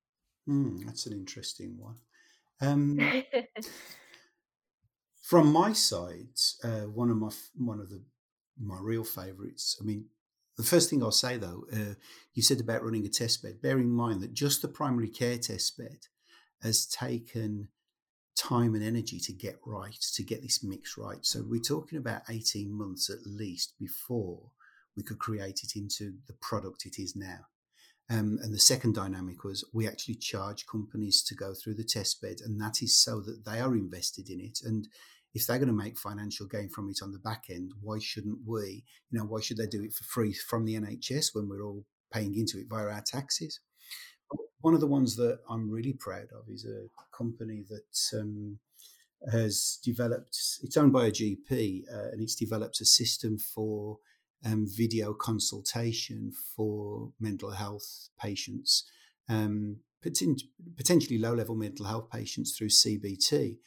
Mm, 0.49 0.85
that's 0.85 1.07
an 1.07 1.13
interesting 1.13 1.77
one. 1.79 1.97
Um, 2.61 2.99
from 5.23 5.53
my 5.53 5.73
side, 5.73 6.29
uh, 6.63 6.83
one 6.83 7.11
of 7.11 7.17
my 7.17 7.31
one 7.57 7.81
of 7.81 7.89
the 7.89 8.03
my 8.63 8.79
real 8.81 9.05
favourites. 9.05 9.79
I 9.81 9.85
mean, 9.85 10.07
the 10.57 10.65
first 10.65 10.91
thing 10.91 11.03
I'll 11.03 11.11
say 11.11 11.37
though, 11.37 11.65
uh, 11.73 11.95
you 12.35 12.43
said 12.43 12.61
about 12.61 12.85
running 12.85 13.07
a 13.07 13.09
test 13.09 13.43
bed. 13.43 13.63
Bear 13.63 13.79
in 13.79 13.91
mind 13.91 14.21
that 14.23 14.35
just 14.35 14.63
the 14.63 14.69
primary 14.69 15.09
care 15.09 15.39
test 15.39 15.77
bed 15.77 15.99
has 16.63 16.87
taken 16.87 17.69
time 18.37 18.75
and 18.75 18.85
energy 18.85 19.19
to 19.21 19.33
get 19.33 19.59
right, 19.65 20.01
to 20.15 20.23
get 20.23 20.43
this 20.43 20.63
mix 20.63 20.97
right. 20.97 21.25
So 21.25 21.45
we're 21.47 21.61
talking 21.61 21.99
about 21.99 22.23
18 22.29 22.73
months 22.73 23.11
at 23.11 23.27
least 23.27 23.75
before 23.79 24.51
we 24.97 25.03
could 25.03 25.19
create 25.19 25.61
it 25.63 25.77
into 25.77 26.15
the 26.27 26.35
product 26.41 26.87
it 26.87 26.99
is 26.99 27.15
now. 27.17 27.47
Um, 28.11 28.39
and 28.43 28.53
the 28.53 28.59
second 28.59 28.95
dynamic 28.95 29.45
was 29.45 29.65
we 29.73 29.87
actually 29.87 30.17
charge 30.17 30.67
companies 30.67 31.23
to 31.25 31.35
go 31.35 31.55
through 31.55 31.75
the 31.75 31.85
test 31.85 32.21
bed, 32.21 32.39
and 32.45 32.61
that 32.61 32.83
is 32.83 32.99
so 32.99 33.21
that 33.21 33.45
they 33.47 33.61
are 33.61 33.75
invested 33.77 34.29
in 34.29 34.41
it. 34.41 34.59
And 34.65 34.89
if 35.35 35.47
they're 35.47 35.59
going 35.59 35.69
to 35.69 35.75
make 35.75 35.99
financial 35.99 36.47
gain 36.47 36.69
from 36.69 36.89
it 36.91 36.99
on 37.03 37.13
the 37.13 37.19
back 37.19 37.45
end, 37.51 37.73
why 37.81 37.99
shouldn't 38.01 38.39
we? 38.45 38.85
You 39.11 39.19
know, 39.19 39.25
why 39.25 39.41
should 39.41 39.59
they 39.59 39.67
do 39.67 39.83
it 39.83 39.93
for 39.93 40.05
free 40.05 40.33
from 40.33 40.65
the 40.65 40.75
NHS 40.75 41.35
when 41.35 41.49
we're 41.49 41.63
all 41.63 41.85
paying 42.13 42.35
into 42.35 42.59
it 42.59 42.67
via 42.69 42.87
our 42.87 43.03
taxes? 43.03 43.61
One 44.61 44.75
of 44.75 44.81
the 44.81 44.87
ones 44.87 45.17
that 45.17 45.39
I'm 45.49 45.71
really 45.71 45.93
proud 45.93 46.29
of 46.35 46.49
is 46.49 46.67
a 46.67 46.87
company 47.17 47.65
that 47.69 48.19
um, 48.21 48.59
has 49.31 49.79
developed. 49.85 50.37
It's 50.63 50.77
owned 50.77 50.93
by 50.93 51.07
a 51.07 51.13
GP, 51.13 51.85
uh, 51.93 52.11
and 52.13 52.21
it's 52.21 52.35
developed 52.35 52.81
a 52.81 52.85
system 52.85 53.39
for 53.39 53.99
um, 54.45 54.67
video 54.69 55.15
consultation 55.15 56.33
for 56.57 57.13
mental 57.21 57.51
health 57.51 58.09
patients, 58.21 58.85
um, 59.29 59.77
potentially 60.03 61.19
low-level 61.19 61.55
mental 61.55 61.87
health 61.87 62.11
patients 62.11 62.57
through 62.57 62.69
CBT 62.69 63.59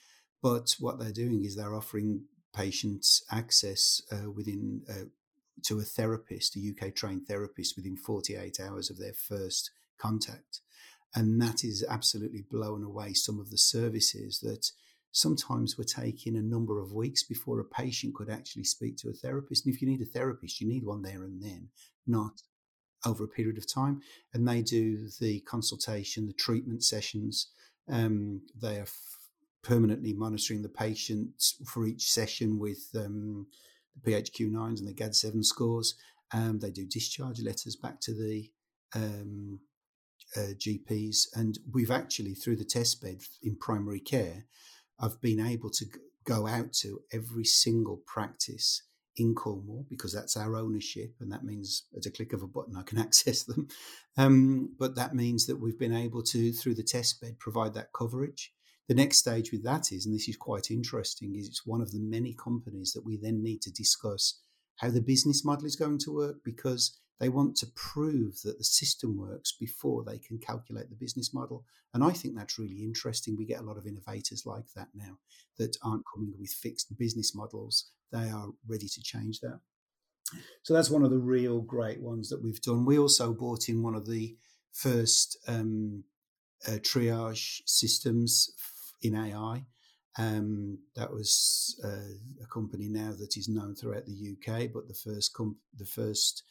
but 0.44 0.76
what 0.78 1.00
they're 1.00 1.14
doing 1.14 1.46
is 1.46 1.56
they're 1.56 1.74
offering 1.74 2.26
patients 2.54 3.24
access 3.32 4.02
uh, 4.12 4.30
within 4.30 4.82
uh, 4.90 5.06
to 5.64 5.80
a 5.80 5.84
therapist, 5.84 6.58
a 6.58 6.60
UK 6.60 6.94
trained 6.94 7.26
therapist, 7.28 7.78
within 7.78 7.96
48 7.96 8.60
hours 8.60 8.90
of 8.90 9.00
their 9.00 9.14
first 9.14 9.72
contact. 9.98 10.60
And 11.16 11.42
that 11.42 11.64
is 11.64 11.86
absolutely 11.90 12.44
blown 12.52 12.84
away 12.84 13.14
some 13.14 13.40
of 13.40 13.52
the 13.52 13.58
services 13.58 14.40
that 14.42 14.72
sometimes 15.14 15.78
were 15.78 15.84
taking 15.84 16.36
a 16.36 16.42
number 16.42 16.80
of 16.80 16.92
weeks 16.92 17.24
before 17.24 17.60
a 17.60 17.66
patient 17.66 18.16
could 18.16 18.30
actually 18.30 18.66
speak 18.66 18.98
to 18.98 19.10
a 19.10 19.14
therapist. 19.14 19.66
And 19.66 19.74
if 19.74 19.82
you 19.82 19.88
need 19.88 20.02
a 20.02 20.06
therapist, 20.06 20.60
you 20.60 20.68
need 20.68 20.84
one 20.84 21.04
there 21.04 21.24
and 21.24 21.42
then, 21.42 21.70
not 22.06 22.42
over 23.06 23.24
a 23.24 23.28
period 23.30 23.58
of 23.58 23.72
time. 23.72 24.02
And 24.34 24.46
they 24.46 24.62
do 24.62 25.08
the 25.22 25.40
consultation, 25.42 26.28
the 26.28 26.34
treatment 26.34 26.84
sessions. 26.84 27.48
Um, 27.88 28.42
they 28.60 28.80
are 28.80 28.88
permanently 29.63 30.13
monitoring 30.13 30.62
the 30.62 30.69
patients 30.69 31.56
for 31.65 31.86
each 31.86 32.12
session 32.12 32.60
with 32.60 32.89
um, 32.95 33.47
the 33.95 34.12
PHQ9s 34.12 34.80
and 34.80 34.88
the 34.88 34.93
GAD7 34.93 35.43
scores. 35.43 35.95
Um, 36.34 36.60
they 36.60 36.71
do 36.71 36.86
discharge 36.86 37.39
letters 37.41 37.76
back 37.76 37.99
to 38.02 38.13
the 38.13 38.49
um, 38.95 39.60
uh, 40.36 40.54
GPs. 40.58 41.28
And 41.36 41.58
we've 41.71 41.91
actually, 41.91 42.34
through 42.34 42.58
the 42.58 42.65
test 42.65 43.02
bed 43.02 43.21
in 43.41 43.56
primary 43.56 43.99
care, 43.99 44.45
I've 44.99 45.21
been 45.21 45.39
able 45.39 45.69
to 45.71 45.86
go 46.26 46.47
out 46.47 46.73
to 46.73 47.02
every 47.12 47.45
single 47.45 48.02
practice 48.06 48.84
in 49.17 49.36
Cornwall 49.36 49.86
because 49.89 50.12
that's 50.12 50.36
our 50.36 50.56
ownership, 50.56 51.13
and 51.19 51.32
that 51.32 51.43
means 51.43 51.84
at 51.95 52.06
a 52.06 52.12
click 52.12 52.34
of 52.34 52.41
a 52.41 52.47
button 52.47 52.76
I 52.76 52.84
can 52.84 52.97
access 53.08 53.43
them. 53.43 53.67
Um, 54.17 54.76
but 54.78 54.95
that 54.95 55.15
means 55.15 55.45
that 55.47 55.60
we've 55.60 55.78
been 55.78 55.95
able 55.95 56.23
to, 56.23 56.52
through 56.52 56.76
the 56.76 56.84
test 56.84 57.21
bed, 57.21 57.39
provide 57.39 57.73
that 57.76 57.93
coverage. 57.93 58.54
The 58.89 58.96
next 58.96 59.17
stage 59.17 59.52
with 59.52 59.63
that 59.63 59.91
is, 59.91 60.06
and 60.06 60.13
this 60.13 60.28
is 60.28 60.36
quite 60.36 60.69
interesting, 60.69 61.36
is 61.36 61.48
it's 61.48 61.65
one 61.65 61.82
of 61.82 61.91
the 61.91 62.02
many 62.02 62.34
companies 62.34 62.91
that 62.93 63.06
we 63.06 63.17
then 63.17 63.41
need 63.41 63.62
to 63.62 63.72
discuss 63.72 64.41
how 64.78 64.89
the 64.89 65.02
business 65.02 65.46
model 65.46 65.65
is 65.65 65.76
going 65.76 66.00
to 66.00 66.13
work 66.13 66.38
because 66.43 67.00
they 67.19 67.30
want 67.30 67.56
to 67.58 67.67
prove 67.76 68.41
that 68.43 68.58
the 68.58 68.63
system 68.63 69.17
works 69.17 69.54
before 69.58 70.04
they 70.04 70.17
can 70.17 70.38
calculate 70.38 70.89
the 70.89 70.96
business 70.96 71.34
model. 71.34 71.63
And 71.93 72.04
I 72.04 72.12
think 72.12 72.36
that's 72.36 72.60
really 72.60 72.84
interesting. 72.84 73.38
We 73.38 73.46
get 73.46 73.62
a 73.62 73.63
lot 73.63 73.78
of 73.78 73.86
innovators 73.86 74.43
like 74.46 74.65
that 74.76 74.89
now 74.93 75.19
that 75.58 75.78
aren't 75.84 76.04
coming 76.13 76.34
with 76.38 76.50
fixed 76.50 76.98
business 76.98 77.34
models. 77.36 77.91
They 78.12 78.30
are 78.30 78.50
ready 78.67 78.88
to 78.88 79.02
change 79.02 79.39
that. 79.39 79.60
So 80.63 80.74
that's 80.74 80.89
one 80.89 81.04
of 81.04 81.12
the 81.12 81.19
real 81.19 81.62
great 81.62 82.02
ones 82.02 82.30
that 82.30 82.43
we've 82.43 82.62
done. 82.62 82.86
We 82.86 82.98
also 82.98 83.34
bought 83.34 83.69
in 83.69 83.84
one 83.84 83.96
of 83.96 84.08
the 84.08 84.36
first 84.72 85.38
um, 85.48 86.04
uh, 86.67 86.78
triage 86.80 87.62
systems 87.65 88.50
in 89.04 89.16
AI. 89.16 89.66
Um, 90.18 90.78
that 90.96 91.12
was 91.12 91.80
uh, 91.84 92.44
a 92.44 92.48
company 92.54 92.88
now 92.88 93.13
that 93.18 93.36
is 93.36 93.50
known 93.50 93.76
throughout 93.76 94.06
the 94.06 94.36
UK, 94.38 94.70
but 94.72 94.88
the 94.88 94.94
first 94.94 95.34
comp- 95.34 95.58
the 95.78 95.86
first 95.86 96.44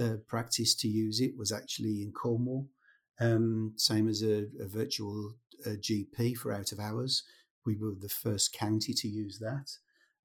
uh, 0.00 0.16
practice 0.28 0.74
to 0.76 0.88
use 0.88 1.20
it 1.20 1.36
was 1.36 1.50
actually 1.50 2.02
in 2.02 2.12
Cornwall, 2.12 2.68
um, 3.20 3.72
same 3.76 4.08
as 4.08 4.22
a, 4.22 4.46
a 4.60 4.68
virtual 4.68 5.34
uh, 5.66 5.70
GP 5.70 6.36
for 6.36 6.52
out 6.52 6.70
of 6.70 6.78
hours. 6.78 7.24
We 7.66 7.76
were 7.76 7.94
the 7.98 8.08
first 8.08 8.52
county 8.52 8.92
to 8.94 9.08
use 9.08 9.38
that. 9.40 9.70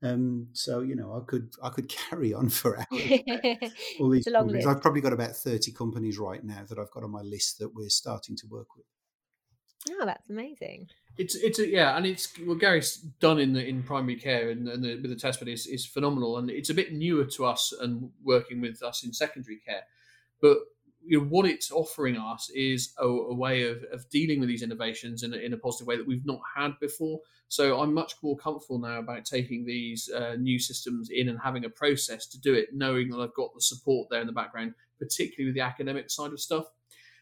Um, 0.04 0.50
so 0.54 0.82
you 0.82 0.96
know, 0.96 1.20
I 1.20 1.26
could 1.26 1.50
I 1.64 1.70
could 1.70 1.90
carry 2.10 2.34
on 2.34 2.50
for 2.50 2.78
hours. 2.78 3.12
All 4.00 4.10
these 4.10 4.28
companies. 4.28 4.68
I've 4.68 4.82
probably 4.82 5.02
got 5.02 5.14
about 5.14 5.36
thirty 5.36 5.72
companies 5.72 6.20
right 6.20 6.44
now 6.44 6.64
that 6.70 6.78
I've 6.78 6.92
got 6.92 7.04
on 7.04 7.12
my 7.12 7.22
list 7.22 7.58
that 7.60 7.74
we're 7.74 7.90
starting 7.90 8.36
to 8.38 8.48
work 8.48 8.68
with. 8.76 8.86
Oh, 9.92 10.06
that's 10.06 10.30
amazing. 10.30 10.90
It's 11.18 11.36
it's 11.36 11.60
a, 11.60 11.68
yeah, 11.68 11.98
and 11.98 12.06
it's 12.06 12.38
what 12.40 12.60
Gary's 12.60 12.98
done 12.98 13.40
in 13.40 13.54
the 13.54 13.66
in 13.66 13.84
primary 13.84 14.18
care 14.18 14.52
and, 14.52 14.68
and 14.68 14.84
the, 14.84 14.96
with 15.02 15.10
the 15.10 15.16
test 15.16 15.40
bed 15.40 15.50
is, 15.50 15.66
is 15.66 15.86
phenomenal, 15.86 16.38
and 16.38 16.50
it's 16.50 16.70
a 16.70 16.74
bit 16.74 16.94
newer 16.94 17.26
to 17.26 17.46
us 17.46 17.74
and 17.82 18.12
working 18.24 18.62
with 18.62 18.84
us 18.84 19.04
in 19.04 19.14
secondary 19.14 19.58
care, 19.58 19.82
but 20.42 20.58
you 21.08 21.20
know, 21.20 21.26
what 21.26 21.46
it's 21.46 21.72
offering 21.72 22.18
us 22.18 22.50
is 22.54 22.94
a, 23.00 23.06
a 23.06 23.34
way 23.34 23.64
of, 23.64 23.84
of 23.94 24.10
dealing 24.10 24.42
with 24.42 24.50
these 24.50 24.62
innovations 24.62 25.24
in 25.24 25.34
a, 25.34 25.38
in 25.38 25.54
a 25.54 25.58
positive 25.58 25.88
way 25.88 25.96
that 25.96 26.06
we've 26.06 26.26
not 26.26 26.42
had 26.56 26.78
before. 26.82 27.20
So 27.48 27.80
I'm 27.80 27.94
much 27.94 28.16
more 28.22 28.36
comfortable 28.36 28.80
now 28.80 29.00
about 29.00 29.24
taking 29.24 29.66
these 29.66 30.10
uh, 30.10 30.36
new 30.38 30.60
systems 30.60 31.10
in 31.10 31.30
and 31.30 31.40
having 31.40 31.64
a 31.64 31.70
process 31.70 32.26
to 32.28 32.42
do 32.42 32.54
it, 32.54 32.70
knowing 32.74 33.10
that 33.10 33.20
I've 33.20 33.34
got 33.36 33.54
the 33.54 33.62
support 33.62 34.10
there 34.10 34.20
in 34.20 34.28
the 34.28 34.34
background, 34.34 34.74
particularly 35.00 35.48
with 35.48 35.56
the 35.56 35.62
academic 35.62 36.10
side 36.10 36.34
of 36.34 36.42
stuff. 36.42 36.66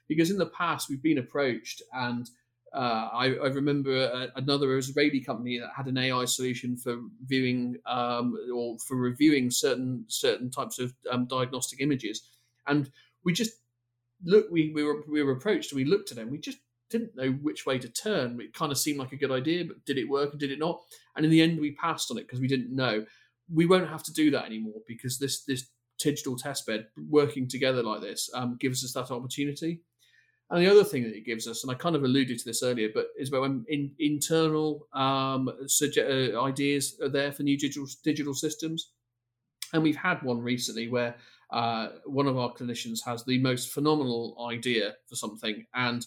Because 0.07 0.31
in 0.31 0.37
the 0.37 0.47
past 0.47 0.89
we've 0.89 1.03
been 1.03 1.19
approached 1.19 1.83
and 1.93 2.27
uh, 2.75 3.09
I, 3.13 3.25
I, 3.35 3.47
remember 3.47 3.95
a, 3.95 4.31
another 4.35 4.77
Israeli 4.77 5.21
company 5.21 5.57
that 5.59 5.69
had 5.75 5.87
an 5.87 5.97
AI 5.97 6.25
solution 6.25 6.75
for 6.75 6.97
viewing 7.25 7.77
um, 7.85 8.37
or 8.53 8.77
for 8.79 8.97
reviewing 8.97 9.49
certain 9.49 10.03
certain 10.09 10.51
types 10.51 10.77
of 10.77 10.93
um, 11.09 11.25
diagnostic 11.25 11.79
images, 11.79 12.27
and 12.67 12.91
we 13.23 13.31
just 13.31 13.53
look 14.23 14.47
we, 14.51 14.71
we 14.75 14.83
were 14.83 15.03
we 15.07 15.23
were 15.23 15.31
approached 15.31 15.71
and 15.71 15.77
we 15.77 15.85
looked 15.85 16.11
at 16.11 16.17
them. 16.17 16.29
We 16.29 16.37
just 16.37 16.57
didn't 16.89 17.15
know 17.15 17.31
which 17.31 17.65
way 17.65 17.79
to 17.79 17.87
turn. 17.87 18.39
It 18.41 18.53
kind 18.53 18.73
of 18.73 18.77
seemed 18.77 18.99
like 18.99 19.13
a 19.13 19.17
good 19.17 19.31
idea, 19.31 19.63
but 19.65 19.85
did 19.85 19.97
it 19.97 20.09
work 20.09 20.31
and 20.31 20.39
did 20.39 20.51
it 20.51 20.59
not? 20.59 20.81
And 21.15 21.25
in 21.25 21.31
the 21.31 21.41
end, 21.41 21.59
we 21.59 21.71
passed 21.75 22.11
on 22.11 22.17
it 22.17 22.23
because 22.23 22.41
we 22.41 22.47
didn't 22.47 22.75
know. 22.75 23.05
We 23.53 23.65
won't 23.65 23.89
have 23.89 24.03
to 24.03 24.13
do 24.13 24.31
that 24.31 24.45
anymore 24.45 24.81
because 24.85 25.17
this 25.17 25.45
this 25.45 25.69
digital 25.97 26.35
testbed 26.35 26.87
working 27.09 27.47
together 27.47 27.81
like 27.81 28.01
this 28.01 28.29
um, 28.33 28.57
gives 28.59 28.83
us 28.83 28.91
that 28.93 29.13
opportunity. 29.15 29.81
And 30.49 30.61
the 30.61 30.69
other 30.69 30.83
thing 30.83 31.03
that 31.03 31.15
it 31.15 31.25
gives 31.25 31.47
us, 31.47 31.63
and 31.63 31.71
I 31.71 31.75
kind 31.75 31.95
of 31.95 32.03
alluded 32.03 32.37
to 32.37 32.45
this 32.45 32.61
earlier, 32.61 32.89
but 32.93 33.07
is 33.17 33.31
when 33.31 33.65
in, 33.67 33.91
internal 33.97 34.87
um, 34.93 35.49
suge- 35.65 35.97
uh, 35.97 36.39
ideas 36.43 36.99
are 37.01 37.09
there 37.09 37.31
for 37.31 37.43
new 37.43 37.57
digital 37.57 37.87
digital 38.03 38.35
systems, 38.35 38.91
and 39.73 39.81
we've 39.81 39.95
had 39.95 40.21
one 40.21 40.39
recently 40.39 40.87
where 40.87 41.15
uh, 41.51 41.89
one 42.05 42.27
of 42.27 42.37
our 42.37 42.53
clinicians 42.53 42.99
has 43.05 43.23
the 43.23 43.39
most 43.39 43.71
phenomenal 43.71 44.47
idea 44.51 44.93
for 45.09 45.15
something, 45.15 45.65
and 45.73 46.05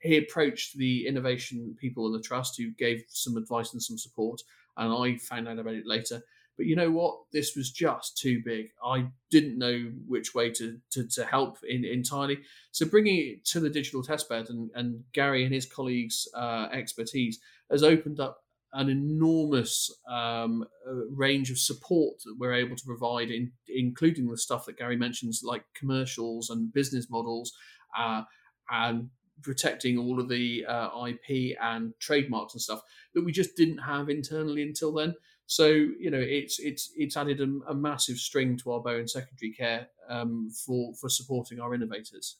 he 0.00 0.18
approached 0.18 0.76
the 0.76 1.06
innovation 1.06 1.74
people 1.80 2.06
in 2.06 2.12
the 2.12 2.20
trust 2.20 2.56
who 2.58 2.70
gave 2.72 3.02
some 3.08 3.38
advice 3.38 3.72
and 3.72 3.82
some 3.82 3.96
support, 3.96 4.42
and 4.76 4.92
I 4.92 5.16
found 5.16 5.48
out 5.48 5.58
about 5.58 5.74
it 5.74 5.86
later. 5.86 6.22
But 6.58 6.66
you 6.66 6.76
know 6.76 6.90
what? 6.90 7.20
This 7.32 7.56
was 7.56 7.70
just 7.70 8.18
too 8.18 8.42
big. 8.44 8.70
I 8.84 9.06
didn't 9.30 9.58
know 9.58 9.90
which 10.06 10.34
way 10.34 10.50
to 10.50 10.78
to, 10.90 11.08
to 11.08 11.24
help 11.24 11.58
in, 11.66 11.84
entirely. 11.84 12.40
So 12.72 12.84
bringing 12.84 13.16
it 13.16 13.44
to 13.46 13.60
the 13.60 13.70
digital 13.70 14.02
testbed 14.02 14.50
and, 14.50 14.70
and 14.74 15.04
Gary 15.14 15.44
and 15.44 15.54
his 15.54 15.64
colleagues' 15.64 16.28
uh, 16.34 16.68
expertise 16.72 17.38
has 17.70 17.82
opened 17.82 18.20
up 18.20 18.42
an 18.72 18.90
enormous 18.90 19.90
um, 20.10 20.64
uh, 20.86 21.06
range 21.10 21.50
of 21.50 21.58
support 21.58 22.18
that 22.24 22.36
we're 22.38 22.52
able 22.52 22.76
to 22.76 22.84
provide, 22.84 23.30
in, 23.30 23.50
including 23.68 24.28
the 24.28 24.36
stuff 24.36 24.66
that 24.66 24.76
Gary 24.76 24.96
mentions, 24.96 25.42
like 25.42 25.64
commercials 25.74 26.50
and 26.50 26.72
business 26.72 27.08
models, 27.08 27.52
uh, 27.98 28.22
and 28.70 29.08
protecting 29.42 29.98
all 29.98 30.20
of 30.20 30.28
the 30.28 30.66
uh, 30.66 30.90
IP 31.06 31.56
and 31.62 31.94
trademarks 32.00 32.54
and 32.54 32.60
stuff 32.60 32.82
that 33.14 33.24
we 33.24 33.32
just 33.32 33.56
didn't 33.56 33.78
have 33.78 34.10
internally 34.10 34.62
until 34.62 34.92
then. 34.92 35.14
So 35.48 35.66
you 35.66 36.10
know, 36.10 36.20
it's 36.20 36.58
it's 36.58 36.92
it's 36.94 37.16
added 37.16 37.40
a, 37.40 37.70
a 37.70 37.74
massive 37.74 38.18
string 38.18 38.58
to 38.58 38.72
our 38.72 38.80
bow 38.80 38.96
in 38.98 39.08
secondary 39.08 39.52
care 39.54 39.88
um, 40.10 40.50
for 40.50 40.94
for 40.94 41.08
supporting 41.08 41.58
our 41.58 41.74
innovators. 41.74 42.36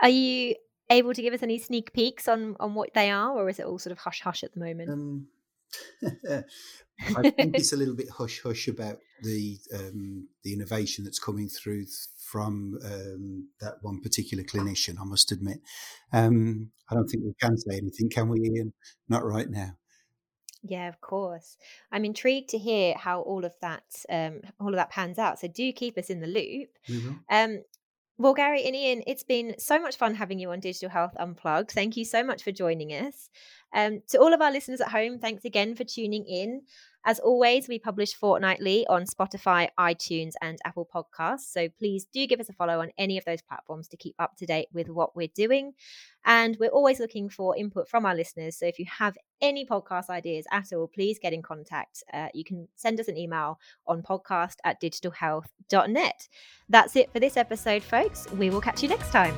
Are 0.00 0.08
you 0.08 0.54
able 0.88 1.12
to 1.12 1.20
give 1.20 1.34
us 1.34 1.42
any 1.42 1.58
sneak 1.58 1.92
peeks 1.92 2.28
on 2.28 2.56
on 2.60 2.74
what 2.74 2.94
they 2.94 3.10
are, 3.10 3.32
or 3.32 3.48
is 3.48 3.58
it 3.58 3.66
all 3.66 3.80
sort 3.80 3.90
of 3.90 3.98
hush 3.98 4.20
hush 4.20 4.44
at 4.44 4.54
the 4.54 4.60
moment? 4.60 4.90
Um, 4.90 5.26
I 7.16 7.30
think 7.30 7.56
it's 7.56 7.72
a 7.72 7.76
little 7.76 7.96
bit 7.96 8.10
hush 8.10 8.40
hush 8.40 8.68
about 8.68 8.98
the 9.24 9.58
um, 9.74 10.28
the 10.44 10.52
innovation 10.52 11.02
that's 11.02 11.18
coming 11.18 11.48
through 11.48 11.86
from 12.18 12.78
um, 12.84 13.48
that 13.60 13.78
one 13.82 14.00
particular 14.00 14.44
clinician. 14.44 15.00
I 15.00 15.04
must 15.04 15.32
admit, 15.32 15.58
um, 16.12 16.70
I 16.88 16.94
don't 16.94 17.08
think 17.08 17.24
we 17.24 17.34
can 17.40 17.58
say 17.58 17.78
anything, 17.78 18.10
can 18.10 18.28
we, 18.28 18.42
Ian? 18.42 18.74
Not 19.08 19.24
right 19.24 19.50
now. 19.50 19.76
Yeah, 20.62 20.88
of 20.88 21.00
course. 21.00 21.56
I'm 21.90 22.04
intrigued 22.04 22.50
to 22.50 22.58
hear 22.58 22.94
how 22.96 23.20
all 23.22 23.44
of 23.44 23.54
that 23.60 23.84
um, 24.08 24.42
all 24.60 24.68
of 24.68 24.76
that 24.76 24.90
pans 24.90 25.18
out. 25.18 25.40
So 25.40 25.48
do 25.48 25.72
keep 25.72 25.98
us 25.98 26.08
in 26.08 26.20
the 26.20 26.26
loop. 26.26 26.78
Mm-hmm. 26.88 27.12
Um, 27.28 27.62
well, 28.18 28.34
Gary 28.34 28.64
and 28.64 28.76
Ian, 28.76 29.02
it's 29.06 29.24
been 29.24 29.54
so 29.58 29.80
much 29.80 29.96
fun 29.96 30.14
having 30.14 30.38
you 30.38 30.52
on 30.52 30.60
Digital 30.60 30.90
Health 30.90 31.16
Unplugged. 31.18 31.72
Thank 31.72 31.96
you 31.96 32.04
so 32.04 32.22
much 32.22 32.44
for 32.44 32.52
joining 32.52 32.90
us. 32.90 33.30
Um, 33.74 34.02
to 34.08 34.18
all 34.18 34.32
of 34.32 34.40
our 34.40 34.52
listeners 34.52 34.80
at 34.80 34.88
home, 34.88 35.18
thanks 35.18 35.44
again 35.44 35.74
for 35.74 35.84
tuning 35.84 36.26
in. 36.26 36.62
As 37.04 37.18
always, 37.18 37.66
we 37.66 37.80
publish 37.80 38.14
fortnightly 38.14 38.86
on 38.86 39.06
Spotify, 39.06 39.68
iTunes, 39.78 40.34
and 40.40 40.58
Apple 40.64 40.88
Podcasts. 40.94 41.52
So 41.52 41.68
please 41.68 42.06
do 42.12 42.26
give 42.28 42.38
us 42.38 42.48
a 42.48 42.52
follow 42.52 42.80
on 42.80 42.92
any 42.96 43.18
of 43.18 43.24
those 43.24 43.42
platforms 43.42 43.88
to 43.88 43.96
keep 43.96 44.14
up 44.20 44.36
to 44.36 44.46
date 44.46 44.68
with 44.72 44.88
what 44.88 45.16
we're 45.16 45.28
doing. 45.34 45.72
And 46.24 46.56
we're 46.60 46.68
always 46.68 47.00
looking 47.00 47.28
for 47.28 47.56
input 47.56 47.88
from 47.88 48.06
our 48.06 48.14
listeners. 48.14 48.56
So 48.56 48.66
if 48.66 48.78
you 48.78 48.86
have 48.86 49.18
any 49.40 49.66
podcast 49.66 50.10
ideas 50.10 50.46
at 50.52 50.72
all, 50.72 50.86
please 50.86 51.18
get 51.18 51.32
in 51.32 51.42
contact. 51.42 52.04
Uh, 52.12 52.28
you 52.34 52.44
can 52.44 52.68
send 52.76 53.00
us 53.00 53.08
an 53.08 53.16
email 53.16 53.58
on 53.88 54.02
podcast 54.02 54.56
at 54.62 54.80
digitalhealth.net. 54.80 56.28
That's 56.68 56.94
it 56.94 57.12
for 57.12 57.18
this 57.18 57.36
episode, 57.36 57.82
folks. 57.82 58.30
We 58.32 58.50
will 58.50 58.60
catch 58.60 58.80
you 58.80 58.88
next 58.88 59.10
time. 59.10 59.34